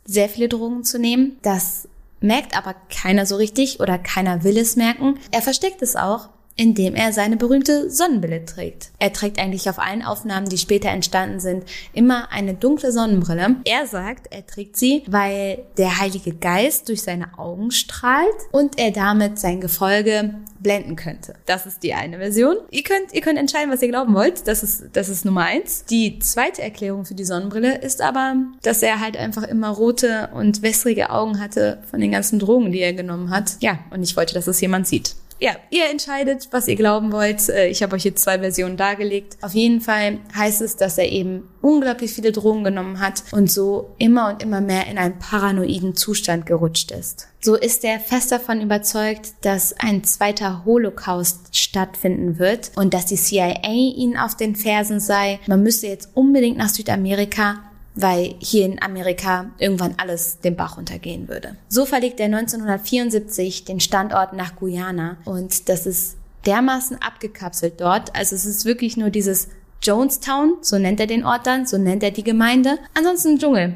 sehr 0.05 0.29
viele 0.29 0.49
Drogen 0.49 0.83
zu 0.83 0.99
nehmen. 0.99 1.37
Das 1.41 1.87
merkt 2.19 2.57
aber 2.57 2.75
keiner 2.89 3.25
so 3.25 3.37
richtig 3.37 3.79
oder 3.79 3.97
keiner 3.97 4.43
will 4.43 4.57
es 4.57 4.75
merken. 4.75 5.17
Er 5.31 5.41
versteckt 5.41 5.81
es 5.81 5.95
auch, 5.95 6.29
indem 6.55 6.95
er 6.95 7.13
seine 7.13 7.37
berühmte 7.37 7.89
Sonnenbrille 7.89 8.45
trägt. 8.45 8.91
Er 8.99 9.13
trägt 9.13 9.39
eigentlich 9.39 9.69
auf 9.69 9.79
allen 9.79 10.03
Aufnahmen, 10.03 10.49
die 10.49 10.57
später 10.57 10.89
entstanden 10.89 11.39
sind, 11.39 11.63
immer 11.93 12.31
eine 12.31 12.53
dunkle 12.53 12.91
Sonnenbrille. 12.91 13.55
Er 13.65 13.87
sagt, 13.87 14.27
er 14.31 14.45
trägt 14.45 14.77
sie, 14.77 15.03
weil 15.07 15.63
der 15.77 15.99
Heilige 15.99 16.33
Geist 16.33 16.89
durch 16.89 17.01
seine 17.03 17.37
Augen 17.39 17.71
strahlt 17.71 18.27
und 18.51 18.77
er 18.79 18.91
damit 18.91 19.39
sein 19.39 19.61
Gefolge 19.61 20.35
blenden 20.59 20.95
könnte. 20.95 21.33
Das 21.45 21.65
ist 21.65 21.83
die 21.83 21.93
eine 21.93 22.17
Version. 22.17 22.57
Ihr 22.69 22.83
könnt, 22.83 23.13
ihr 23.13 23.21
könnt 23.21 23.39
entscheiden, 23.39 23.71
was 23.71 23.81
ihr 23.81 23.87
glauben 23.87 24.13
wollt. 24.13 24.47
Das 24.47 24.61
ist, 24.61 24.83
das 24.93 25.09
ist 25.09 25.25
Nummer 25.25 25.45
eins. 25.45 25.85
Die 25.85 26.19
zweite 26.19 26.61
Erklärung 26.61 27.05
für 27.05 27.15
die 27.15 27.23
Sonnenbrille 27.23 27.79
ist 27.79 28.01
aber, 28.01 28.35
dass 28.61 28.83
er 28.83 28.99
halt 28.99 29.17
einfach 29.17 29.43
immer 29.43 29.69
rote 29.69 30.29
und 30.33 30.61
wässrige 30.61 31.09
Augen 31.09 31.39
hatte 31.39 31.79
von 31.89 31.99
den 31.99 32.11
ganzen 32.11 32.37
Drogen, 32.37 32.71
die 32.71 32.79
er 32.79 32.93
genommen 32.93 33.31
hat. 33.31 33.57
Ja, 33.61 33.79
und 33.89 34.03
ich 34.03 34.15
wollte, 34.15 34.33
dass 34.33 34.47
es 34.47 34.61
jemand 34.61 34.87
sieht 34.87 35.15
ja, 35.41 35.55
ihr 35.71 35.89
entscheidet, 35.89 36.49
was 36.51 36.67
ihr 36.67 36.75
glauben 36.75 37.11
wollt. 37.11 37.49
Äh, 37.49 37.67
ich 37.67 37.81
habe 37.81 37.95
euch 37.95 38.05
jetzt 38.05 38.21
zwei 38.23 38.37
Versionen 38.37 38.77
dargelegt. 38.77 39.37
Auf 39.41 39.53
jeden 39.53 39.81
Fall 39.81 40.19
heißt 40.35 40.61
es, 40.61 40.75
dass 40.75 40.99
er 40.99 41.09
eben 41.11 41.49
unglaublich 41.61 42.13
viele 42.13 42.31
Drogen 42.31 42.63
genommen 42.63 42.99
hat 42.99 43.23
und 43.31 43.51
so 43.51 43.95
immer 43.97 44.29
und 44.29 44.43
immer 44.43 44.61
mehr 44.61 44.85
in 44.87 44.99
einen 44.99 45.17
paranoiden 45.17 45.95
Zustand 45.95 46.45
gerutscht 46.45 46.91
ist. 46.91 47.27
So 47.41 47.55
ist 47.55 47.83
er 47.83 47.99
fest 47.99 48.31
davon 48.31 48.61
überzeugt, 48.61 49.33
dass 49.41 49.73
ein 49.79 50.03
zweiter 50.03 50.63
Holocaust 50.63 51.57
stattfinden 51.57 52.37
wird 52.37 52.71
und 52.75 52.93
dass 52.93 53.07
die 53.07 53.15
CIA 53.15 53.71
ihn 53.71 54.17
auf 54.17 54.37
den 54.37 54.55
Fersen 54.55 54.99
sei. 54.99 55.39
Man 55.47 55.63
müsste 55.63 55.87
jetzt 55.87 56.09
unbedingt 56.13 56.57
nach 56.57 56.69
Südamerika 56.69 57.70
weil 57.95 58.35
hier 58.39 58.65
in 58.65 58.81
Amerika 58.81 59.51
irgendwann 59.57 59.95
alles 59.97 60.39
den 60.39 60.55
Bach 60.55 60.77
untergehen 60.77 61.27
würde. 61.27 61.55
So 61.67 61.85
verlegt 61.85 62.19
er 62.19 62.27
1974 62.27 63.65
den 63.65 63.79
Standort 63.79 64.33
nach 64.33 64.55
Guyana 64.55 65.17
und 65.25 65.67
das 65.69 65.85
ist 65.85 66.17
dermaßen 66.45 67.01
abgekapselt 67.01 67.79
dort. 67.79 68.15
Also 68.15 68.35
es 68.35 68.45
ist 68.45 68.65
wirklich 68.65 68.97
nur 68.97 69.09
dieses 69.09 69.49
Jonestown, 69.83 70.57
so 70.61 70.77
nennt 70.77 70.99
er 70.99 71.07
den 71.07 71.25
Ort 71.25 71.47
dann, 71.47 71.65
so 71.65 71.77
nennt 71.77 72.03
er 72.03 72.11
die 72.11 72.23
Gemeinde. 72.23 72.77
Ansonsten 72.93 73.37
Dschungel. 73.37 73.75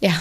Ja, 0.00 0.12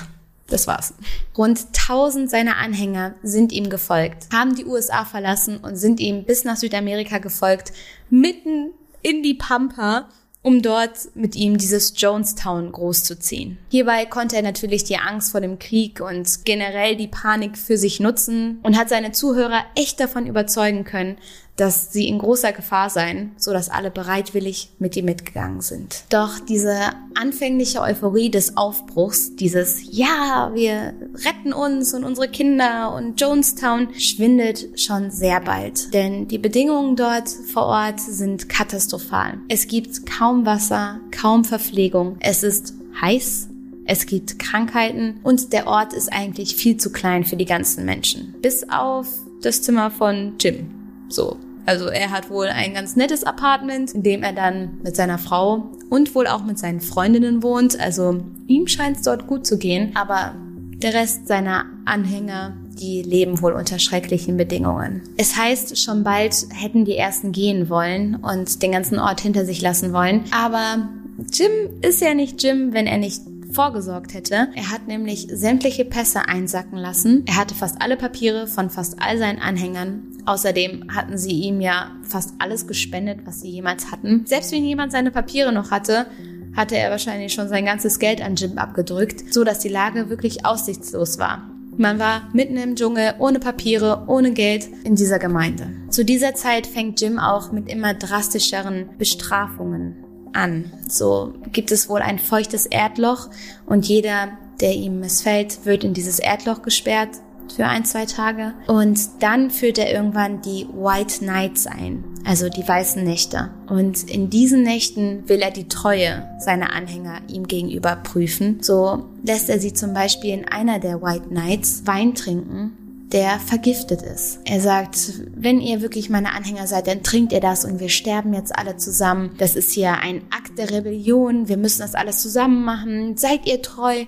das 0.47 0.67
war's. 0.67 0.93
Rund 1.37 1.59
1000 1.73 2.29
seiner 2.29 2.57
Anhänger 2.57 3.15
sind 3.23 3.51
ihm 3.51 3.69
gefolgt, 3.69 4.27
haben 4.33 4.55
die 4.55 4.65
USA 4.65 5.05
verlassen 5.05 5.57
und 5.57 5.77
sind 5.77 5.99
ihm 5.99 6.25
bis 6.25 6.43
nach 6.43 6.57
Südamerika 6.57 7.19
gefolgt, 7.19 7.71
mitten 8.09 8.71
in 9.01 9.23
die 9.23 9.33
Pampa 9.33 10.09
um 10.43 10.61
dort 10.61 11.15
mit 11.15 11.35
ihm 11.35 11.57
dieses 11.57 11.93
Jonestown 11.95 12.71
großzuziehen. 12.71 13.57
Hierbei 13.69 14.05
konnte 14.05 14.35
er 14.35 14.41
natürlich 14.43 14.83
die 14.83 14.97
Angst 14.97 15.31
vor 15.31 15.41
dem 15.41 15.57
Krieg 15.57 16.01
und 16.01 16.45
generell 16.45 16.95
die 16.97 17.07
Panik 17.07 17.57
für 17.57 17.77
sich 17.77 17.99
nutzen 17.99 18.59
und 18.61 18.77
hat 18.77 18.89
seine 18.89 19.13
Zuhörer 19.13 19.63
echt 19.75 19.99
davon 19.99 20.27
überzeugen 20.27 20.83
können, 20.83 21.17
dass 21.55 21.93
sie 21.93 22.07
in 22.07 22.19
großer 22.19 22.51
Gefahr 22.51 22.89
seien, 22.89 23.31
so 23.37 23.53
dass 23.53 23.69
alle 23.69 23.91
bereitwillig 23.91 24.69
mit 24.79 24.95
ihm 24.95 25.05
mitgegangen 25.05 25.61
sind. 25.61 26.03
Doch 26.09 26.39
diese 26.39 26.75
anfängliche 27.15 27.81
Euphorie 27.81 28.31
des 28.31 28.57
Aufbruchs, 28.57 29.35
dieses 29.35 29.81
Ja, 29.91 30.51
wir 30.53 30.93
retten 31.25 31.53
uns 31.53 31.93
und 31.93 32.03
unsere 32.03 32.27
Kinder 32.27 32.93
und 32.95 33.19
Jonestown 33.21 33.93
schwindet 33.95 34.79
schon 34.79 35.11
sehr 35.11 35.41
bald, 35.41 35.93
denn 35.93 36.27
die 36.27 36.39
Bedingungen 36.39 36.95
dort 36.95 37.29
vor 37.29 37.63
Ort 37.63 37.99
sind 37.99 38.49
katastrophal. 38.49 39.39
Es 39.47 39.67
gibt 39.67 40.05
kaum 40.05 40.45
Wasser, 40.45 40.99
kaum 41.11 41.43
Verpflegung, 41.43 42.17
es 42.19 42.43
ist 42.43 42.73
heiß, 42.99 43.49
es 43.85 44.05
gibt 44.05 44.39
Krankheiten 44.39 45.19
und 45.23 45.53
der 45.53 45.67
Ort 45.67 45.93
ist 45.93 46.11
eigentlich 46.11 46.55
viel 46.55 46.77
zu 46.77 46.91
klein 46.91 47.25
für 47.25 47.35
die 47.35 47.45
ganzen 47.45 47.85
Menschen. 47.85 48.33
Bis 48.41 48.67
auf 48.69 49.07
das 49.41 49.61
Zimmer 49.61 49.91
von 49.91 50.33
Jim. 50.39 50.82
So. 51.09 51.37
Also 51.65 51.87
er 51.87 52.11
hat 52.11 52.29
wohl 52.29 52.47
ein 52.47 52.73
ganz 52.73 52.95
nettes 52.95 53.23
Apartment, 53.23 53.91
in 53.91 54.03
dem 54.03 54.23
er 54.23 54.33
dann 54.33 54.79
mit 54.83 54.95
seiner 54.95 55.17
Frau 55.17 55.71
und 55.89 56.13
wohl 56.13 56.27
auch 56.27 56.43
mit 56.43 56.59
seinen 56.59 56.81
Freundinnen 56.81 57.41
wohnt. 57.41 57.79
Also 57.79 58.21
ihm 58.47 58.67
scheint 58.67 58.97
es 58.97 59.03
dort 59.03 59.27
gut 59.27 59.47
zu 59.47 59.57
gehen, 59.57 59.91
aber 59.95 60.35
der 60.83 60.93
Rest 60.93 61.27
seiner 61.27 61.65
Anhänger, 61.85 62.57
die 62.79 63.01
leben 63.01 63.41
wohl 63.41 63.53
unter 63.53 63.79
schrecklichen 63.79 64.35
Bedingungen. 64.35 65.01
Es 65.15 65.37
heißt, 65.37 65.81
schon 65.81 66.03
bald 66.03 66.35
hätten 66.53 66.83
die 66.83 66.97
ersten 66.97 67.31
gehen 67.31 67.69
wollen 67.69 68.15
und 68.15 68.61
den 68.61 68.73
ganzen 68.73 68.99
Ort 68.99 69.21
hinter 69.21 69.45
sich 69.45 69.61
lassen 69.61 69.93
wollen. 69.93 70.25
Aber 70.31 70.89
Jim 71.31 71.51
ist 71.81 72.01
ja 72.01 72.13
nicht 72.13 72.43
Jim, 72.43 72.73
wenn 72.73 72.87
er 72.87 72.97
nicht 72.97 73.21
vorgesorgt 73.53 74.13
hätte. 74.13 74.49
Er 74.55 74.71
hat 74.71 74.87
nämlich 74.87 75.27
sämtliche 75.31 75.85
Pässe 75.85 76.27
einsacken 76.27 76.77
lassen. 76.77 77.23
Er 77.27 77.37
hatte 77.37 77.55
fast 77.55 77.81
alle 77.81 77.95
Papiere 77.95 78.47
von 78.47 78.69
fast 78.69 79.01
all 79.01 79.17
seinen 79.17 79.39
Anhängern. 79.39 80.07
Außerdem 80.25 80.95
hatten 80.95 81.17
sie 81.17 81.31
ihm 81.31 81.59
ja 81.59 81.91
fast 82.03 82.33
alles 82.39 82.67
gespendet, 82.67 83.19
was 83.25 83.41
sie 83.41 83.49
jemals 83.49 83.91
hatten. 83.91 84.25
Selbst 84.25 84.51
wenn 84.51 84.63
jemand 84.63 84.91
seine 84.91 85.11
Papiere 85.11 85.51
noch 85.51 85.71
hatte, 85.71 86.07
hatte 86.55 86.77
er 86.77 86.91
wahrscheinlich 86.91 87.33
schon 87.33 87.49
sein 87.49 87.65
ganzes 87.65 87.99
Geld 87.99 88.21
an 88.21 88.35
Jim 88.35 88.57
abgedrückt, 88.57 89.33
so 89.33 89.43
dass 89.43 89.59
die 89.59 89.69
Lage 89.69 90.09
wirklich 90.09 90.45
aussichtslos 90.45 91.19
war. 91.19 91.49
Man 91.77 91.97
war 91.97 92.29
mitten 92.33 92.57
im 92.57 92.75
Dschungel, 92.75 93.15
ohne 93.17 93.39
Papiere, 93.39 94.03
ohne 94.07 94.31
Geld 94.31 94.69
in 94.83 94.95
dieser 94.95 95.17
Gemeinde. 95.17 95.67
Zu 95.89 96.05
dieser 96.05 96.35
Zeit 96.35 96.67
fängt 96.67 97.01
Jim 97.01 97.17
auch 97.17 97.51
mit 97.51 97.67
immer 97.67 97.95
drastischeren 97.95 98.89
Bestrafungen 98.99 99.95
an. 100.33 100.71
So 100.87 101.33
gibt 101.51 101.71
es 101.71 101.89
wohl 101.89 102.01
ein 102.01 102.19
feuchtes 102.19 102.67
Erdloch 102.67 103.29
und 103.65 103.87
jeder, 103.87 104.37
der 104.61 104.73
ihm 104.73 104.99
missfällt, 104.99 105.65
wird 105.65 105.83
in 105.83 105.95
dieses 105.95 106.19
Erdloch 106.19 106.61
gesperrt 106.61 107.09
für 107.51 107.65
ein, 107.65 107.85
zwei 107.85 108.05
Tage. 108.05 108.53
Und 108.67 108.99
dann 109.19 109.51
führt 109.51 109.77
er 109.77 109.91
irgendwann 109.91 110.41
die 110.41 110.67
White 110.73 111.25
Nights 111.25 111.67
ein, 111.67 112.03
also 112.25 112.49
die 112.49 112.67
weißen 112.67 113.03
Nächte. 113.03 113.51
Und 113.67 114.09
in 114.09 114.29
diesen 114.29 114.63
Nächten 114.63 115.27
will 115.27 115.41
er 115.41 115.51
die 115.51 115.67
Treue 115.67 116.27
seiner 116.39 116.73
Anhänger 116.73 117.21
ihm 117.27 117.47
gegenüber 117.47 117.95
prüfen. 117.95 118.59
So 118.61 119.05
lässt 119.23 119.49
er 119.49 119.59
sie 119.59 119.73
zum 119.73 119.93
Beispiel 119.93 120.31
in 120.33 120.47
einer 120.47 120.79
der 120.79 121.01
White 121.01 121.33
Nights 121.33 121.83
Wein 121.85 122.15
trinken 122.15 122.77
der 123.13 123.39
vergiftet 123.39 124.01
ist. 124.01 124.39
Er 124.43 124.59
sagt, 124.59 125.21
wenn 125.35 125.61
ihr 125.61 125.81
wirklich 125.81 126.09
meine 126.09 126.33
Anhänger 126.33 126.65
seid, 126.65 126.87
dann 126.87 127.03
trinkt 127.03 127.31
ihr 127.31 127.39
das 127.39 127.63
und 127.63 127.79
wir 127.79 127.89
sterben 127.89 128.33
jetzt 128.33 128.57
alle 128.57 128.75
zusammen. 128.77 129.35
Das 129.37 129.55
ist 129.55 129.71
hier 129.71 129.99
ein 129.99 130.23
Akt 130.31 130.57
der 130.57 130.71
Rebellion. 130.71 131.47
Wir 131.47 131.57
müssen 131.57 131.81
das 131.81 131.93
alles 131.93 132.23
zusammen 132.23 132.65
machen. 132.65 133.15
Seid 133.15 133.45
ihr 133.45 133.61
treu? 133.61 134.05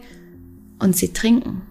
Und 0.80 0.98
sie 0.98 1.13
trinken. 1.13 1.62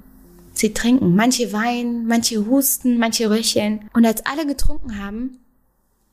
Sie 0.55 0.73
trinken. 0.73 1.15
Manche 1.17 1.53
weinen, 1.53 2.07
manche 2.07 2.47
husten, 2.47 2.99
manche 2.99 3.29
röcheln. 3.29 3.91
Und 3.93 4.07
als 4.07 4.25
alle 4.25 4.47
getrunken 4.47 5.03
haben, 5.03 5.39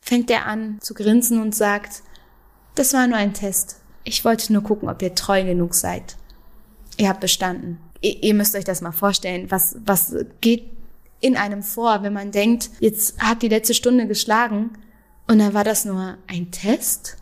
fängt 0.01 0.29
er 0.31 0.47
an 0.47 0.79
zu 0.81 0.93
grinsen 0.93 1.41
und 1.41 1.55
sagt, 1.55 2.01
das 2.75 2.93
war 2.93 3.07
nur 3.07 3.17
ein 3.17 3.33
Test. 3.33 3.77
Ich 4.03 4.25
wollte 4.25 4.51
nur 4.51 4.63
gucken, 4.63 4.89
ob 4.89 5.01
ihr 5.01 5.13
treu 5.13 5.43
genug 5.43 5.75
seid. 5.75 6.17
Ihr 6.97 7.07
habt 7.07 7.19
bestanden. 7.19 7.77
Ihr, 8.01 8.23
ihr 8.23 8.33
müsst 8.33 8.55
euch 8.55 8.65
das 8.65 8.81
mal 8.81 8.91
vorstellen. 8.91 9.51
Was, 9.51 9.77
was 9.85 10.15
geht 10.41 10.65
in 11.19 11.37
einem 11.37 11.61
vor, 11.61 12.01
wenn 12.01 12.13
man 12.13 12.31
denkt, 12.31 12.71
jetzt 12.79 13.19
hat 13.19 13.43
die 13.43 13.47
letzte 13.47 13.75
Stunde 13.75 14.07
geschlagen 14.07 14.71
und 15.27 15.37
dann 15.37 15.53
war 15.53 15.63
das 15.63 15.85
nur 15.85 16.17
ein 16.27 16.49
Test? 16.51 17.17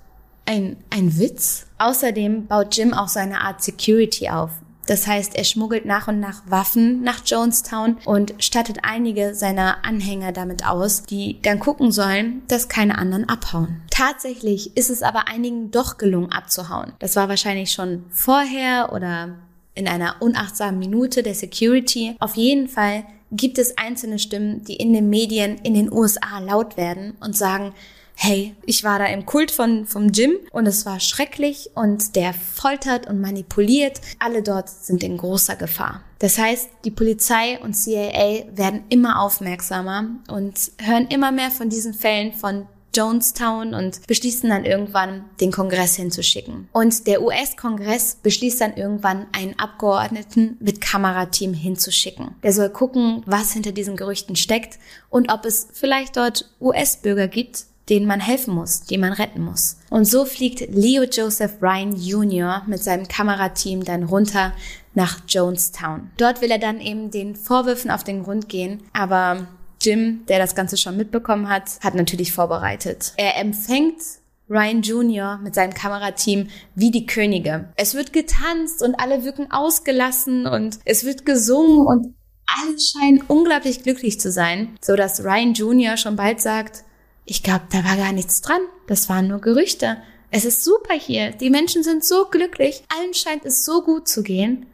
Ein, 0.45 0.77
ein 0.89 1.19
Witz? 1.19 1.67
Außerdem 1.77 2.47
baut 2.47 2.75
Jim 2.75 2.93
auch 2.93 3.09
seine 3.09 3.41
Art 3.41 3.61
Security 3.61 4.29
auf. 4.29 4.51
Das 4.89 5.05
heißt, 5.05 5.35
er 5.35 5.43
schmuggelt 5.43 5.85
nach 5.85 6.07
und 6.07 6.19
nach 6.19 6.41
Waffen 6.47 7.03
nach 7.03 7.21
Jonestown 7.23 7.97
und 8.05 8.33
stattet 8.39 8.79
einige 8.81 9.35
seiner 9.35 9.85
Anhänger 9.85 10.31
damit 10.31 10.65
aus, 10.65 11.03
die 11.03 11.39
dann 11.43 11.59
gucken 11.59 11.91
sollen, 11.91 12.41
dass 12.47 12.69
keine 12.69 12.97
anderen 12.97 13.29
abhauen. 13.29 13.83
Tatsächlich 13.91 14.75
ist 14.75 14.89
es 14.89 15.03
aber 15.03 15.27
einigen 15.27 15.69
doch 15.69 15.99
gelungen 15.99 16.31
abzuhauen. 16.31 16.93
Das 16.97 17.15
war 17.15 17.29
wahrscheinlich 17.29 17.71
schon 17.71 18.03
vorher 18.09 18.91
oder 18.91 19.35
in 19.75 19.87
einer 19.87 20.15
unachtsamen 20.21 20.79
Minute 20.79 21.21
der 21.21 21.35
Security. 21.35 22.15
Auf 22.19 22.35
jeden 22.35 22.67
Fall 22.67 23.03
gibt 23.31 23.59
es 23.59 23.77
einzelne 23.77 24.17
Stimmen, 24.17 24.63
die 24.63 24.77
in 24.77 24.91
den 24.93 25.07
Medien 25.07 25.59
in 25.59 25.75
den 25.75 25.93
USA 25.93 26.39
laut 26.39 26.77
werden 26.77 27.13
und 27.19 27.37
sagen, 27.37 27.73
hey, 28.21 28.53
ich 28.65 28.83
war 28.83 28.99
da 28.99 29.05
im 29.05 29.25
Kult 29.25 29.49
von, 29.49 29.85
vom 29.85 30.09
Jim 30.09 30.33
und 30.51 30.67
es 30.67 30.85
war 30.85 30.99
schrecklich 30.99 31.69
und 31.73 32.17
der 32.17 32.33
foltert 32.33 33.07
und 33.07 33.21
manipuliert. 33.21 34.01
Alle 34.19 34.43
dort 34.43 34.69
sind 34.69 35.03
in 35.03 35.15
großer 35.15 35.55
Gefahr. 35.55 36.01
Das 36.19 36.37
heißt, 36.37 36.69
die 36.83 36.91
Polizei 36.91 37.57
und 37.61 37.75
CIA 37.75 38.43
werden 38.51 38.83
immer 38.89 39.21
aufmerksamer 39.21 40.09
und 40.27 40.53
hören 40.81 41.07
immer 41.07 41.31
mehr 41.31 41.49
von 41.49 41.69
diesen 41.69 41.93
Fällen 41.93 42.33
von 42.33 42.67
Jonestown 42.93 43.73
und 43.73 44.05
beschließen 44.05 44.49
dann 44.49 44.65
irgendwann, 44.65 45.23
den 45.39 45.53
Kongress 45.53 45.95
hinzuschicken. 45.95 46.67
Und 46.73 47.07
der 47.07 47.21
US-Kongress 47.21 48.15
beschließt 48.21 48.59
dann 48.59 48.75
irgendwann, 48.75 49.27
einen 49.31 49.57
Abgeordneten 49.57 50.57
mit 50.59 50.81
Kamerateam 50.81 51.53
hinzuschicken. 51.53 52.35
Der 52.43 52.51
soll 52.51 52.69
gucken, 52.69 53.23
was 53.25 53.53
hinter 53.53 53.71
diesen 53.71 53.95
Gerüchten 53.95 54.35
steckt 54.35 54.77
und 55.09 55.31
ob 55.31 55.45
es 55.45 55.69
vielleicht 55.71 56.17
dort 56.17 56.49
US-Bürger 56.59 57.29
gibt, 57.29 57.69
denen 57.89 58.05
man 58.05 58.19
helfen 58.19 58.53
muss, 58.53 58.81
die 58.81 58.97
man 58.97 59.13
retten 59.13 59.43
muss. 59.43 59.77
Und 59.89 60.05
so 60.05 60.25
fliegt 60.25 60.61
Leo 60.73 61.03
Joseph 61.03 61.61
Ryan 61.61 61.95
Jr. 61.95 62.63
mit 62.67 62.83
seinem 62.83 63.07
Kamerateam 63.07 63.83
dann 63.83 64.03
runter 64.03 64.53
nach 64.93 65.19
Jonestown. 65.27 66.11
Dort 66.17 66.41
will 66.41 66.51
er 66.51 66.59
dann 66.59 66.79
eben 66.81 67.11
den 67.11 67.35
Vorwürfen 67.35 67.91
auf 67.91 68.03
den 68.03 68.23
Grund 68.23 68.49
gehen, 68.49 68.83
aber 68.93 69.47
Jim, 69.81 70.25
der 70.27 70.39
das 70.39 70.55
Ganze 70.55 70.77
schon 70.77 70.97
mitbekommen 70.97 71.47
hat, 71.47 71.79
hat 71.81 71.95
natürlich 71.95 72.33
vorbereitet. 72.33 73.13
Er 73.15 73.37
empfängt 73.37 74.01
Ryan 74.49 74.81
Jr. 74.81 75.37
mit 75.37 75.55
seinem 75.55 75.73
Kamerateam 75.73 76.49
wie 76.75 76.91
die 76.91 77.05
Könige. 77.05 77.69
Es 77.75 77.93
wird 77.93 78.13
getanzt 78.13 78.81
und 78.81 78.95
alle 78.95 79.23
wirken 79.23 79.51
ausgelassen 79.51 80.47
und 80.47 80.79
es 80.85 81.05
wird 81.05 81.25
gesungen 81.25 81.85
und 81.85 82.15
alle 82.47 82.77
scheinen 82.79 83.21
unglaublich 83.27 83.83
glücklich 83.83 84.19
zu 84.19 84.31
sein, 84.31 84.75
so 84.81 84.95
dass 84.95 85.23
Ryan 85.23 85.53
Jr. 85.53 85.97
schon 85.97 86.15
bald 86.15 86.41
sagt, 86.41 86.83
ich 87.29 87.43
glaube, 87.43 87.65
da 87.71 87.83
war 87.83 87.95
gar 87.95 88.11
nichts 88.11 88.41
dran. 88.41 88.61
Das 88.87 89.07
waren 89.07 89.27
nur 89.27 89.39
Gerüchte. 89.39 89.97
Es 90.31 90.45
ist 90.45 90.63
super 90.63 90.93
hier. 90.93 91.31
Die 91.31 91.49
Menschen 91.49 91.83
sind 91.83 92.03
so 92.03 92.25
glücklich. 92.25 92.83
Allen 92.89 93.13
scheint 93.13 93.45
es 93.45 93.65
so 93.65 93.81
gut 93.81 94.07
zu 94.07 94.23
gehen. 94.23 94.65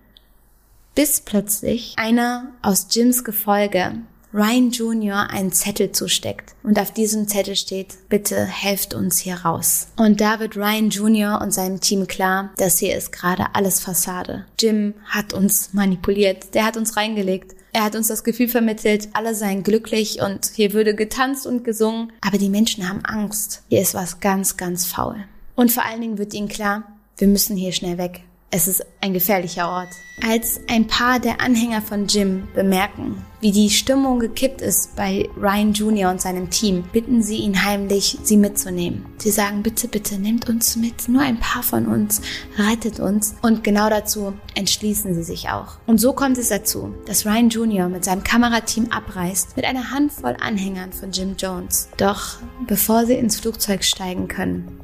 Bis 0.96 1.20
plötzlich 1.20 1.94
einer 1.98 2.54
aus 2.62 2.88
Jims 2.90 3.24
Gefolge 3.24 3.94
Ryan 4.34 4.70
Jr. 4.70 5.30
einen 5.30 5.54
Zettel 5.54 5.94
zusteckt. 5.94 6.56
Und 6.62 6.78
auf 6.78 6.92
diesem 6.92 7.26
Zettel 7.28 7.56
steht, 7.56 8.10
bitte 8.10 8.46
helft 8.46 8.94
uns 8.94 9.18
hier 9.18 9.36
raus. 9.36 9.88
Und 9.96 10.20
da 10.20 10.42
wird 10.42 10.58
Ryan 10.58 10.90
Jr. 10.90 11.40
und 11.42 11.54
seinem 11.54 11.80
Team 11.80 12.06
klar, 12.06 12.52
das 12.58 12.80
hier 12.80 12.98
ist 12.98 13.14
gerade 13.14 13.46
alles 13.54 13.80
Fassade. 13.80 14.46
Jim 14.60 14.94
hat 15.06 15.32
uns 15.32 15.74
manipuliert. 15.74 16.54
Der 16.54 16.66
hat 16.66 16.76
uns 16.76 16.98
reingelegt. 16.98 17.56
Er 17.76 17.84
hat 17.84 17.98
uns 17.98 18.08
das 18.08 18.24
Gefühl 18.24 18.48
vermittelt, 18.48 19.10
alle 19.12 19.36
seien 19.36 19.62
glücklich 19.62 20.22
und 20.22 20.50
hier 20.56 20.72
würde 20.72 20.96
getanzt 20.96 21.46
und 21.46 21.66
gesungen. 21.66 22.14
Aber 22.22 22.38
die 22.38 22.48
Menschen 22.48 22.88
haben 22.88 23.04
Angst. 23.04 23.64
Hier 23.68 23.82
ist 23.82 23.94
was 23.94 24.22
ganz, 24.22 24.56
ganz 24.56 24.86
faul. 24.86 25.26
Und 25.56 25.74
vor 25.74 25.84
allen 25.84 26.00
Dingen 26.00 26.18
wird 26.18 26.34
ihnen 26.34 26.48
klar, 26.48 26.84
wir 27.18 27.28
müssen 27.28 27.58
hier 27.58 27.74
schnell 27.74 27.98
weg. 27.98 28.22
Es 28.52 28.68
ist 28.68 28.86
ein 29.02 29.14
gefährlicher 29.14 29.70
Ort. 29.70 29.90
Als 30.24 30.62
ein 30.70 30.88
paar 30.88 31.20
der 31.20 31.42
Anhänger 31.42 31.82
von 31.82 32.08
Jim 32.08 32.48
bemerken, 32.56 33.26
wie 33.42 33.52
die 33.52 33.70
Stimmung 33.70 34.20
gekippt 34.20 34.62
ist 34.62 34.96
bei 34.96 35.30
Ryan 35.36 35.74
Jr. 35.74 36.10
und 36.10 36.22
seinem 36.22 36.50
Team, 36.50 36.86
bitten 36.94 37.22
sie 37.22 37.38
ihn 37.38 37.66
heimlich, 37.66 38.18
sie 38.24 38.38
mitzunehmen. 38.38 39.06
Sie 39.18 39.30
sagen, 39.30 39.62
bitte, 39.62 39.90
bitte, 39.90 40.18
nehmt 40.18 40.48
uns 40.48 40.78
mit, 40.78 41.10
nur 41.10 41.22
ein 41.22 41.40
paar 41.40 41.64
von 41.64 41.86
uns, 41.88 42.22
rettet 42.58 43.02
uns. 43.02 43.36
Und 43.42 43.64
genau 43.64 43.90
dazu 43.90 44.34
entschließen 44.56 45.14
sie 45.14 45.24
sich 45.24 45.50
auch. 45.50 45.78
Und 45.86 46.00
so 46.00 46.14
kommt 46.14 46.38
es 46.38 46.48
dazu, 46.48 46.96
dass 47.08 47.26
Ryan 47.26 47.50
Jr. 47.50 47.90
mit 47.90 48.06
seinem 48.06 48.24
Kamerateam 48.24 48.90
abreist, 48.90 49.58
mit 49.58 49.66
einer 49.66 49.92
Handvoll 49.92 50.38
Anhängern 50.40 50.94
von 50.94 51.12
Jim 51.12 51.36
Jones. 51.38 51.90
Doch 51.98 52.38
bevor 52.68 53.06
sie 53.06 53.16
ins 53.16 53.40
Flugzeug 53.40 53.84
steigen 53.84 54.30
können, 54.30 54.80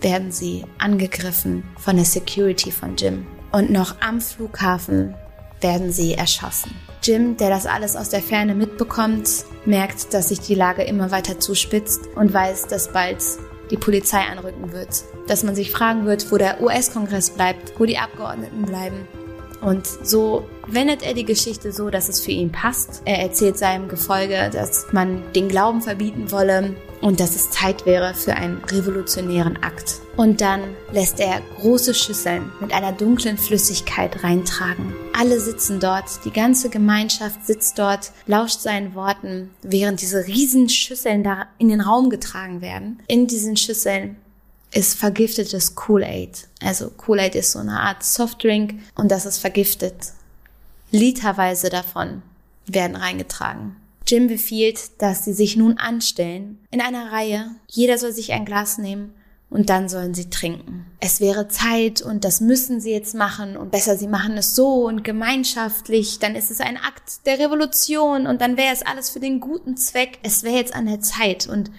werden 0.00 0.30
sie 0.30 0.64
angegriffen 0.78 1.64
von 1.78 1.96
der 1.96 2.04
Security 2.04 2.70
von 2.70 2.96
Jim. 2.96 3.26
Und 3.52 3.70
noch 3.70 4.00
am 4.00 4.20
Flughafen 4.20 5.14
werden 5.60 5.92
sie 5.92 6.14
erschossen. 6.14 6.74
Jim, 7.02 7.36
der 7.36 7.50
das 7.50 7.66
alles 7.66 7.96
aus 7.96 8.10
der 8.10 8.20
Ferne 8.20 8.54
mitbekommt, 8.54 9.44
merkt, 9.64 10.12
dass 10.12 10.28
sich 10.28 10.40
die 10.40 10.54
Lage 10.54 10.82
immer 10.82 11.10
weiter 11.10 11.38
zuspitzt 11.38 12.08
und 12.14 12.32
weiß, 12.32 12.66
dass 12.66 12.92
bald 12.92 13.22
die 13.70 13.76
Polizei 13.76 14.20
anrücken 14.20 14.72
wird. 14.72 15.04
Dass 15.26 15.42
man 15.42 15.54
sich 15.54 15.70
fragen 15.70 16.06
wird, 16.06 16.30
wo 16.30 16.36
der 16.36 16.60
US-Kongress 16.60 17.30
bleibt, 17.30 17.78
wo 17.78 17.84
die 17.84 17.98
Abgeordneten 17.98 18.62
bleiben. 18.62 19.08
Und 19.60 19.86
so 19.86 20.46
wendet 20.66 21.02
er 21.02 21.14
die 21.14 21.24
Geschichte 21.24 21.72
so, 21.72 21.90
dass 21.90 22.08
es 22.08 22.20
für 22.20 22.30
ihn 22.30 22.52
passt. 22.52 23.02
Er 23.04 23.20
erzählt 23.20 23.58
seinem 23.58 23.88
Gefolge, 23.88 24.50
dass 24.52 24.92
man 24.92 25.22
den 25.32 25.48
Glauben 25.48 25.80
verbieten 25.80 26.30
wolle, 26.30 26.76
und 27.00 27.20
dass 27.20 27.34
es 27.34 27.50
Zeit 27.50 27.86
wäre 27.86 28.14
für 28.14 28.34
einen 28.34 28.62
revolutionären 28.64 29.62
Akt. 29.62 30.00
Und 30.16 30.40
dann 30.40 30.62
lässt 30.92 31.20
er 31.20 31.40
große 31.60 31.94
Schüsseln 31.94 32.50
mit 32.60 32.72
einer 32.72 32.92
dunklen 32.92 33.36
Flüssigkeit 33.36 34.24
reintragen. 34.24 34.94
Alle 35.12 35.38
sitzen 35.40 35.78
dort, 35.80 36.24
die 36.24 36.30
ganze 36.30 36.70
Gemeinschaft 36.70 37.46
sitzt 37.46 37.78
dort, 37.78 38.12
lauscht 38.26 38.60
seinen 38.60 38.94
Worten, 38.94 39.50
während 39.62 40.00
diese 40.00 40.26
riesen 40.26 40.68
Schüsseln 40.68 41.22
da 41.22 41.46
in 41.58 41.68
den 41.68 41.80
Raum 41.80 42.10
getragen 42.10 42.60
werden. 42.60 43.02
In 43.08 43.26
diesen 43.26 43.56
Schüsseln 43.56 44.16
ist 44.72 44.98
vergiftetes 44.98 45.74
Kool-Aid. 45.74 46.48
Also 46.62 46.90
Kool-Aid 46.90 47.34
ist 47.34 47.52
so 47.52 47.58
eine 47.58 47.80
Art 47.80 48.02
Softdrink 48.02 48.74
und 48.94 49.10
das 49.10 49.26
ist 49.26 49.38
vergiftet. 49.38 50.12
Literweise 50.90 51.70
davon 51.70 52.22
werden 52.66 52.96
reingetragen. 52.96 53.76
Jim 54.06 54.28
befiehlt, 54.28 55.02
dass 55.02 55.24
sie 55.24 55.32
sich 55.32 55.56
nun 55.56 55.78
anstellen, 55.78 56.58
in 56.70 56.80
einer 56.80 57.12
Reihe. 57.12 57.50
Jeder 57.66 57.98
soll 57.98 58.12
sich 58.12 58.32
ein 58.32 58.44
Glas 58.44 58.78
nehmen 58.78 59.14
und 59.50 59.70
dann 59.70 59.88
sollen 59.88 60.14
sie 60.14 60.30
trinken. 60.30 60.86
Es 61.00 61.20
wäre 61.20 61.48
Zeit 61.48 62.02
und 62.02 62.24
das 62.24 62.40
müssen 62.40 62.80
sie 62.80 62.90
jetzt 62.90 63.14
machen 63.14 63.56
und 63.56 63.70
besser 63.70 63.96
sie 63.96 64.08
machen 64.08 64.36
es 64.36 64.54
so 64.54 64.86
und 64.86 65.04
gemeinschaftlich, 65.04 66.18
dann 66.18 66.34
ist 66.34 66.50
es 66.50 66.60
ein 66.60 66.76
Akt 66.76 67.26
der 67.26 67.38
Revolution 67.38 68.26
und 68.26 68.40
dann 68.40 68.56
wäre 68.56 68.72
es 68.72 68.84
alles 68.84 69.10
für 69.10 69.20
den 69.20 69.40
guten 69.40 69.76
Zweck. 69.76 70.18
Es 70.22 70.42
wäre 70.42 70.56
jetzt 70.56 70.74
an 70.74 70.86
der 70.86 71.00
Zeit 71.00 71.46
und 71.46 71.70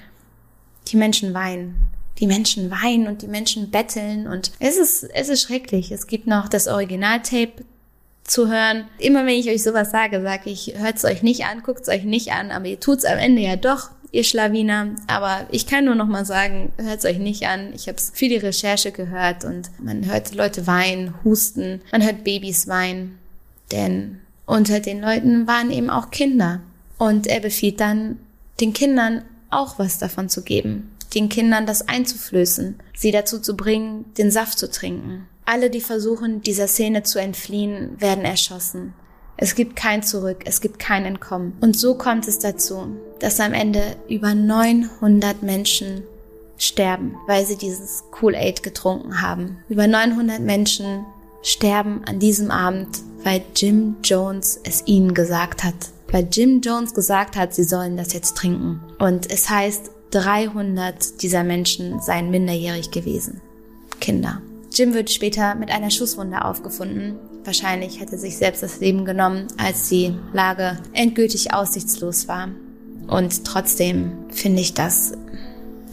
die 0.87 0.97
Menschen 0.97 1.33
weinen. 1.33 1.89
Die 2.19 2.27
Menschen 2.27 2.71
weinen 2.71 3.07
und 3.07 3.21
die 3.21 3.27
Menschen 3.27 3.69
betteln 3.69 4.27
und 4.27 4.51
es 4.59 4.77
ist, 4.77 5.03
es 5.03 5.29
ist 5.29 5.41
schrecklich. 5.43 5.91
Es 5.91 6.07
gibt 6.07 6.25
noch 6.25 6.47
das 6.47 6.67
Originaltape 6.67 7.63
zu 8.27 8.49
hören. 8.49 8.85
Immer 8.99 9.25
wenn 9.25 9.35
ich 9.35 9.49
euch 9.49 9.63
sowas 9.63 9.89
sage, 9.89 10.21
sage 10.21 10.49
ich, 10.49 10.73
hört 10.77 10.97
es 10.97 11.05
euch 11.05 11.23
nicht 11.23 11.45
an, 11.45 11.63
guckt 11.63 11.81
es 11.81 11.89
euch 11.89 12.03
nicht 12.03 12.31
an, 12.31 12.51
aber 12.51 12.65
ihr 12.65 12.79
tut's 12.79 13.05
am 13.05 13.17
Ende 13.17 13.41
ja 13.41 13.55
doch, 13.55 13.89
ihr 14.11 14.23
Schlawiner. 14.23 14.89
Aber 15.07 15.47
ich 15.51 15.65
kann 15.65 15.85
nur 15.85 15.95
noch 15.95 16.07
mal 16.07 16.25
sagen, 16.25 16.71
hört 16.77 16.99
es 16.99 17.05
euch 17.05 17.17
nicht 17.17 17.47
an. 17.47 17.71
Ich 17.73 17.87
habe 17.87 17.97
viel 18.13 18.29
die 18.29 18.37
Recherche 18.37 18.91
gehört 18.91 19.45
und 19.45 19.71
man 19.79 20.05
hört 20.05 20.35
Leute 20.35 20.67
weinen, 20.67 21.13
husten, 21.23 21.81
man 21.91 22.03
hört 22.03 22.23
Babys 22.23 22.67
weinen, 22.67 23.17
denn 23.71 24.19
unter 24.45 24.79
den 24.79 25.01
Leuten 25.01 25.47
waren 25.47 25.71
eben 25.71 25.89
auch 25.89 26.11
Kinder. 26.11 26.61
Und 26.97 27.27
er 27.27 27.39
befiehlt 27.39 27.79
dann, 27.79 28.19
den 28.59 28.73
Kindern 28.73 29.23
auch 29.49 29.77
was 29.79 29.99
davon 29.99 30.29
zu 30.29 30.41
geben, 30.41 30.91
den 31.13 31.29
Kindern 31.29 31.65
das 31.65 31.87
einzuflößen, 31.87 32.79
sie 32.95 33.11
dazu 33.11 33.39
zu 33.39 33.55
bringen, 33.55 34.05
den 34.17 34.31
Saft 34.31 34.57
zu 34.57 34.69
trinken. 34.69 35.27
Alle, 35.49 35.69
die 35.69 35.79
versuchen, 35.79 36.41
dieser 36.41 36.67
Szene 36.67 37.03
zu 37.03 37.19
entfliehen, 37.19 38.01
werden 38.01 38.25
erschossen. 38.25 38.93
Es 39.37 39.55
gibt 39.55 39.77
kein 39.77 40.03
Zurück, 40.03 40.41
es 40.43 40.59
gibt 40.59 40.77
kein 40.77 41.05
Entkommen. 41.05 41.53
Und 41.61 41.77
so 41.79 41.95
kommt 41.95 42.27
es 42.27 42.39
dazu, 42.39 42.87
dass 43.19 43.39
am 43.39 43.53
Ende 43.53 43.95
über 44.09 44.35
900 44.35 45.43
Menschen 45.43 46.03
sterben, 46.57 47.15
weil 47.27 47.45
sie 47.45 47.55
dieses 47.55 48.03
Kool-Aid 48.11 48.61
getrunken 48.61 49.21
haben. 49.21 49.59
Über 49.69 49.87
900 49.87 50.41
Menschen 50.41 51.05
sterben 51.41 52.01
an 52.05 52.19
diesem 52.19 52.51
Abend, 52.51 52.97
weil 53.23 53.41
Jim 53.55 53.95
Jones 54.03 54.59
es 54.65 54.83
ihnen 54.85 55.13
gesagt 55.13 55.63
hat. 55.63 55.75
Weil 56.11 56.27
Jim 56.29 56.59
Jones 56.59 56.93
gesagt 56.93 57.37
hat, 57.37 57.55
sie 57.55 57.63
sollen 57.63 57.95
das 57.95 58.11
jetzt 58.11 58.35
trinken. 58.35 58.81
Und 58.99 59.31
es 59.31 59.49
heißt, 59.49 59.91
300 60.11 61.21
dieser 61.21 61.45
Menschen 61.45 62.01
seien 62.01 62.31
minderjährig 62.31 62.91
gewesen. 62.91 63.39
Kinder. 64.01 64.41
Jim 64.77 64.93
wird 64.93 65.09
später 65.09 65.55
mit 65.55 65.71
einer 65.71 65.89
Schusswunde 65.89 66.45
aufgefunden. 66.45 67.15
Wahrscheinlich 67.43 67.99
hätte 67.99 68.19
sich 68.19 68.37
selbst 68.37 68.61
das 68.61 68.79
Leben 68.79 69.05
genommen, 69.05 69.47
als 69.57 69.89
die 69.89 70.13
Lage 70.33 70.77
endgültig 70.93 71.51
aussichtslos 71.51 72.27
war. 72.27 72.49
Und 73.07 73.43
trotzdem 73.43 74.11
finde 74.29 74.61
ich 74.61 74.75
das, 74.75 75.13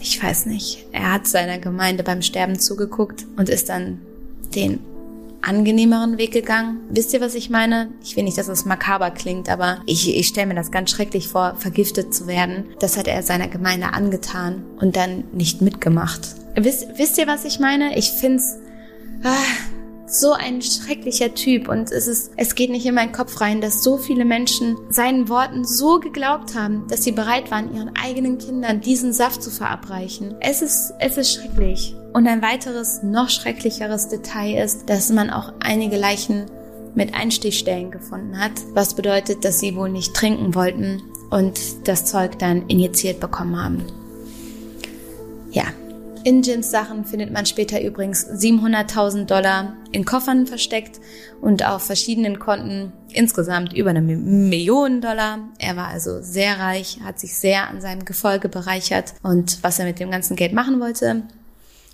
ich 0.00 0.22
weiß 0.22 0.44
nicht, 0.46 0.86
er 0.92 1.14
hat 1.14 1.26
seiner 1.26 1.58
Gemeinde 1.58 2.02
beim 2.02 2.20
Sterben 2.20 2.58
zugeguckt 2.58 3.24
und 3.38 3.48
ist 3.48 3.70
dann 3.70 4.00
den 4.54 4.80
angenehmeren 5.40 6.18
Weg 6.18 6.32
gegangen. 6.32 6.80
Wisst 6.90 7.14
ihr, 7.14 7.22
was 7.22 7.34
ich 7.34 7.48
meine? 7.48 7.88
Ich 8.02 8.16
will 8.16 8.24
nicht, 8.24 8.36
dass 8.36 8.48
das 8.48 8.66
makaber 8.66 9.10
klingt, 9.10 9.48
aber 9.48 9.80
ich, 9.86 10.14
ich 10.14 10.26
stelle 10.26 10.48
mir 10.48 10.54
das 10.54 10.70
ganz 10.70 10.90
schrecklich 10.90 11.28
vor, 11.28 11.56
vergiftet 11.58 12.12
zu 12.12 12.26
werden. 12.26 12.66
Das 12.80 12.98
hat 12.98 13.08
er 13.08 13.22
seiner 13.22 13.48
Gemeinde 13.48 13.94
angetan 13.94 14.64
und 14.78 14.96
dann 14.96 15.24
nicht 15.32 15.62
mitgemacht. 15.62 16.20
Wisst, 16.56 16.86
wisst 16.96 17.18
ihr, 17.18 17.26
was 17.26 17.44
ich 17.44 17.58
meine? 17.58 17.96
Ich 17.98 18.10
find's 18.10 18.56
ah, 18.56 18.63
so 20.06 20.32
ein 20.32 20.62
schrecklicher 20.62 21.34
Typ 21.34 21.68
und 21.68 21.90
es 21.90 22.06
ist, 22.06 22.32
es 22.36 22.54
geht 22.54 22.70
nicht 22.70 22.86
in 22.86 22.94
meinen 22.94 23.12
Kopf 23.12 23.40
rein, 23.40 23.60
dass 23.60 23.82
so 23.82 23.96
viele 23.96 24.24
Menschen 24.24 24.76
seinen 24.90 25.28
Worten 25.28 25.64
so 25.64 25.98
geglaubt 25.98 26.54
haben, 26.54 26.86
dass 26.88 27.04
sie 27.04 27.12
bereit 27.12 27.50
waren, 27.50 27.74
ihren 27.74 27.90
eigenen 27.96 28.38
Kindern 28.38 28.80
diesen 28.80 29.12
Saft 29.12 29.42
zu 29.42 29.50
verabreichen. 29.50 30.36
Es 30.40 30.62
ist, 30.62 30.92
es 31.00 31.16
ist 31.16 31.32
schrecklich. 31.32 31.96
Und 32.12 32.28
ein 32.28 32.42
weiteres, 32.42 33.02
noch 33.02 33.28
schrecklicheres 33.28 34.08
Detail 34.08 34.62
ist, 34.62 34.88
dass 34.88 35.10
man 35.10 35.30
auch 35.30 35.52
einige 35.60 35.96
Leichen 35.96 36.46
mit 36.94 37.12
Einstichstellen 37.12 37.90
gefunden 37.90 38.38
hat, 38.38 38.52
was 38.72 38.94
bedeutet, 38.94 39.44
dass 39.44 39.58
sie 39.58 39.74
wohl 39.74 39.88
nicht 39.88 40.14
trinken 40.14 40.54
wollten 40.54 41.02
und 41.30 41.88
das 41.88 42.04
Zeug 42.04 42.38
dann 42.38 42.68
injiziert 42.68 43.18
bekommen 43.18 43.60
haben. 43.60 43.84
Ja, 45.50 45.64
in 46.24 46.42
Jims 46.42 46.70
Sachen 46.70 47.04
findet 47.04 47.30
man 47.30 47.44
später 47.44 47.80
übrigens 47.82 48.26
700.000 48.26 49.26
Dollar 49.26 49.76
in 49.92 50.06
Koffern 50.06 50.46
versteckt 50.46 50.98
und 51.40 51.66
auf 51.66 51.82
verschiedenen 51.82 52.38
Konten 52.38 52.92
insgesamt 53.12 53.74
über 53.74 53.90
eine 53.90 54.00
Million 54.00 55.02
Dollar. 55.02 55.40
Er 55.58 55.76
war 55.76 55.88
also 55.88 56.22
sehr 56.22 56.58
reich, 56.58 56.98
hat 57.04 57.20
sich 57.20 57.36
sehr 57.36 57.68
an 57.68 57.82
seinem 57.82 58.06
Gefolge 58.06 58.48
bereichert 58.48 59.14
und 59.22 59.62
was 59.62 59.78
er 59.78 59.84
mit 59.84 60.00
dem 60.00 60.10
ganzen 60.10 60.34
Geld 60.34 60.54
machen 60.54 60.80
wollte, 60.80 61.22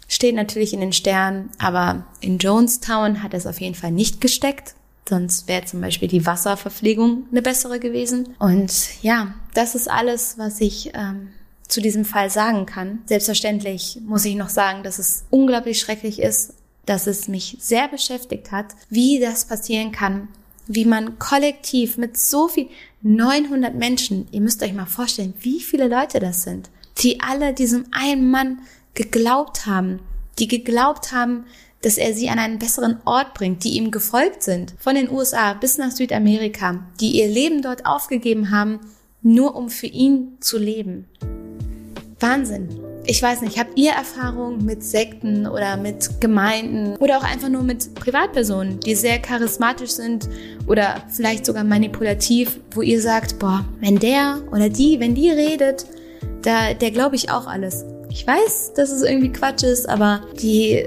steht 0.07 0.37
natürlich 0.37 0.73
in 0.73 0.81
den 0.81 0.93
Sternen, 0.93 1.51
aber 1.59 2.07
in 2.21 2.39
Jonestown 2.39 3.25
hat 3.25 3.35
er 3.35 3.39
es 3.39 3.47
auf 3.47 3.61
jeden 3.61 3.75
Fall 3.75 3.91
nicht 3.91 4.21
gesteckt. 4.21 4.75
Sonst 5.09 5.49
wäre 5.49 5.65
zum 5.65 5.81
Beispiel 5.81 6.07
die 6.07 6.25
Wasserverpflegung 6.25 7.25
eine 7.33 7.43
bessere 7.43 7.81
gewesen. 7.81 8.37
Und 8.39 9.03
ja, 9.03 9.35
das 9.55 9.75
ist 9.75 9.91
alles, 9.91 10.39
was 10.39 10.61
ich 10.61 10.93
ähm, 10.95 11.31
zu 11.71 11.81
diesem 11.81 12.05
Fall 12.05 12.31
sagen 12.31 12.67
kann. 12.67 13.01
Selbstverständlich 13.07 14.01
muss 14.05 14.25
ich 14.25 14.35
noch 14.35 14.49
sagen, 14.49 14.83
dass 14.83 14.99
es 14.99 15.25
unglaublich 15.31 15.79
schrecklich 15.81 16.21
ist, 16.21 16.55
dass 16.87 17.07
es 17.07 17.29
mich 17.29 17.57
sehr 17.61 17.89
beschäftigt 17.89 18.51
hat, 18.51 18.75
wie 18.89 19.21
das 19.21 19.45
passieren 19.45 19.93
kann, 19.93 20.29
wie 20.67 20.85
man 20.85 21.19
kollektiv 21.19 21.97
mit 21.97 22.17
so 22.17 22.49
viel 22.49 22.69
900 23.03 23.75
Menschen, 23.75 24.29
ihr 24.31 24.41
müsst 24.41 24.63
euch 24.63 24.73
mal 24.73 24.87
vorstellen, 24.87 25.35
wie 25.41 25.61
viele 25.61 25.89
Leute 25.89 26.21
das 26.21 26.43
sind, 26.43 26.71
die 26.99 27.21
alle 27.21 27.55
diesem 27.55 27.87
einen 27.93 28.31
Mann 28.31 28.61
geglaubt 28.95 29.67
haben, 29.67 30.01
die 30.39 30.49
geglaubt 30.49 31.13
haben, 31.13 31.45
dass 31.83 31.97
er 31.97 32.13
sie 32.13 32.29
an 32.29 32.39
einen 32.39 32.59
besseren 32.59 32.99
Ort 33.05 33.35
bringt, 33.35 33.65
die 33.65 33.71
ihm 33.71 33.91
gefolgt 33.91 34.43
sind, 34.43 34.75
von 34.79 34.95
den 34.95 35.11
USA 35.11 35.55
bis 35.55 35.79
nach 35.79 35.93
Südamerika, 35.93 36.85
die 37.01 37.19
ihr 37.19 37.29
Leben 37.29 37.63
dort 37.63 37.87
aufgegeben 37.87 38.51
haben, 38.51 38.81
nur 39.23 39.55
um 39.55 39.71
für 39.71 39.87
ihn 39.87 40.37
zu 40.41 40.59
leben. 40.59 41.07
Wahnsinn. 42.21 42.69
Ich 43.07 43.23
weiß 43.23 43.41
nicht, 43.41 43.59
habt 43.59 43.79
ihr 43.79 43.93
Erfahrungen 43.93 44.65
mit 44.65 44.85
Sekten 44.85 45.47
oder 45.47 45.77
mit 45.77 46.21
Gemeinden 46.21 46.97
oder 46.97 47.19
auch 47.19 47.25
einfach 47.25 47.49
nur 47.49 47.63
mit 47.63 47.95
Privatpersonen, 47.95 48.79
die 48.81 48.95
sehr 48.95 49.19
charismatisch 49.19 49.91
sind 49.93 50.29
oder 50.67 51.03
vielleicht 51.09 51.47
sogar 51.47 51.65
manipulativ, 51.65 52.61
wo 52.73 52.83
ihr 52.83 53.01
sagt, 53.01 53.39
boah, 53.39 53.65
wenn 53.81 53.99
der 53.99 54.43
oder 54.53 54.69
die, 54.69 55.01
wenn 55.01 55.15
die 55.15 55.31
redet, 55.31 55.87
da, 56.43 56.75
der 56.75 56.91
glaube 56.91 57.17
ich 57.17 57.31
auch 57.31 57.47
alles. 57.47 57.85
Ich 58.11 58.27
weiß, 58.27 58.75
dass 58.75 58.91
es 58.91 59.03
irgendwie 59.03 59.33
Quatsch 59.33 59.63
ist, 59.63 59.89
aber 59.89 60.21
die 60.41 60.85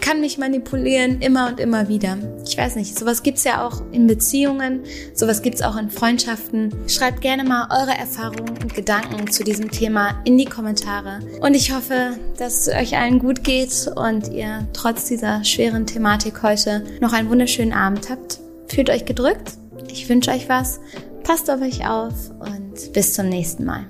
kann 0.00 0.20
mich 0.20 0.38
manipulieren 0.38 1.20
immer 1.20 1.48
und 1.48 1.58
immer 1.58 1.88
wieder. 1.88 2.16
Ich 2.46 2.56
weiß 2.56 2.76
nicht, 2.76 2.98
sowas 2.98 3.22
gibt's 3.22 3.44
ja 3.44 3.66
auch 3.66 3.82
in 3.92 4.06
Beziehungen, 4.06 4.84
sowas 5.14 5.42
gibt's 5.42 5.62
auch 5.62 5.76
in 5.76 5.90
Freundschaften. 5.90 6.72
Schreibt 6.88 7.20
gerne 7.20 7.44
mal 7.44 7.68
eure 7.70 7.96
Erfahrungen 7.96 8.50
und 8.62 8.74
Gedanken 8.74 9.30
zu 9.30 9.42
diesem 9.42 9.70
Thema 9.70 10.20
in 10.24 10.38
die 10.38 10.44
Kommentare. 10.44 11.20
Und 11.40 11.54
ich 11.54 11.74
hoffe, 11.74 12.18
dass 12.38 12.66
es 12.66 12.74
euch 12.74 12.96
allen 12.96 13.18
gut 13.18 13.42
geht 13.42 13.90
und 13.96 14.28
ihr 14.32 14.68
trotz 14.72 15.06
dieser 15.06 15.44
schweren 15.44 15.86
Thematik 15.86 16.42
heute 16.42 16.84
noch 17.00 17.12
einen 17.12 17.28
wunderschönen 17.28 17.72
Abend 17.72 18.10
habt. 18.10 18.38
Fühlt 18.68 18.90
euch 18.90 19.04
gedrückt. 19.04 19.54
Ich 19.90 20.08
wünsche 20.08 20.30
euch 20.30 20.48
was. 20.48 20.80
Passt 21.24 21.50
auf 21.50 21.60
euch 21.60 21.86
auf 21.86 22.14
und 22.38 22.92
bis 22.92 23.14
zum 23.14 23.28
nächsten 23.28 23.64
Mal. 23.64 23.86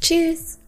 Tschüss. 0.00 0.59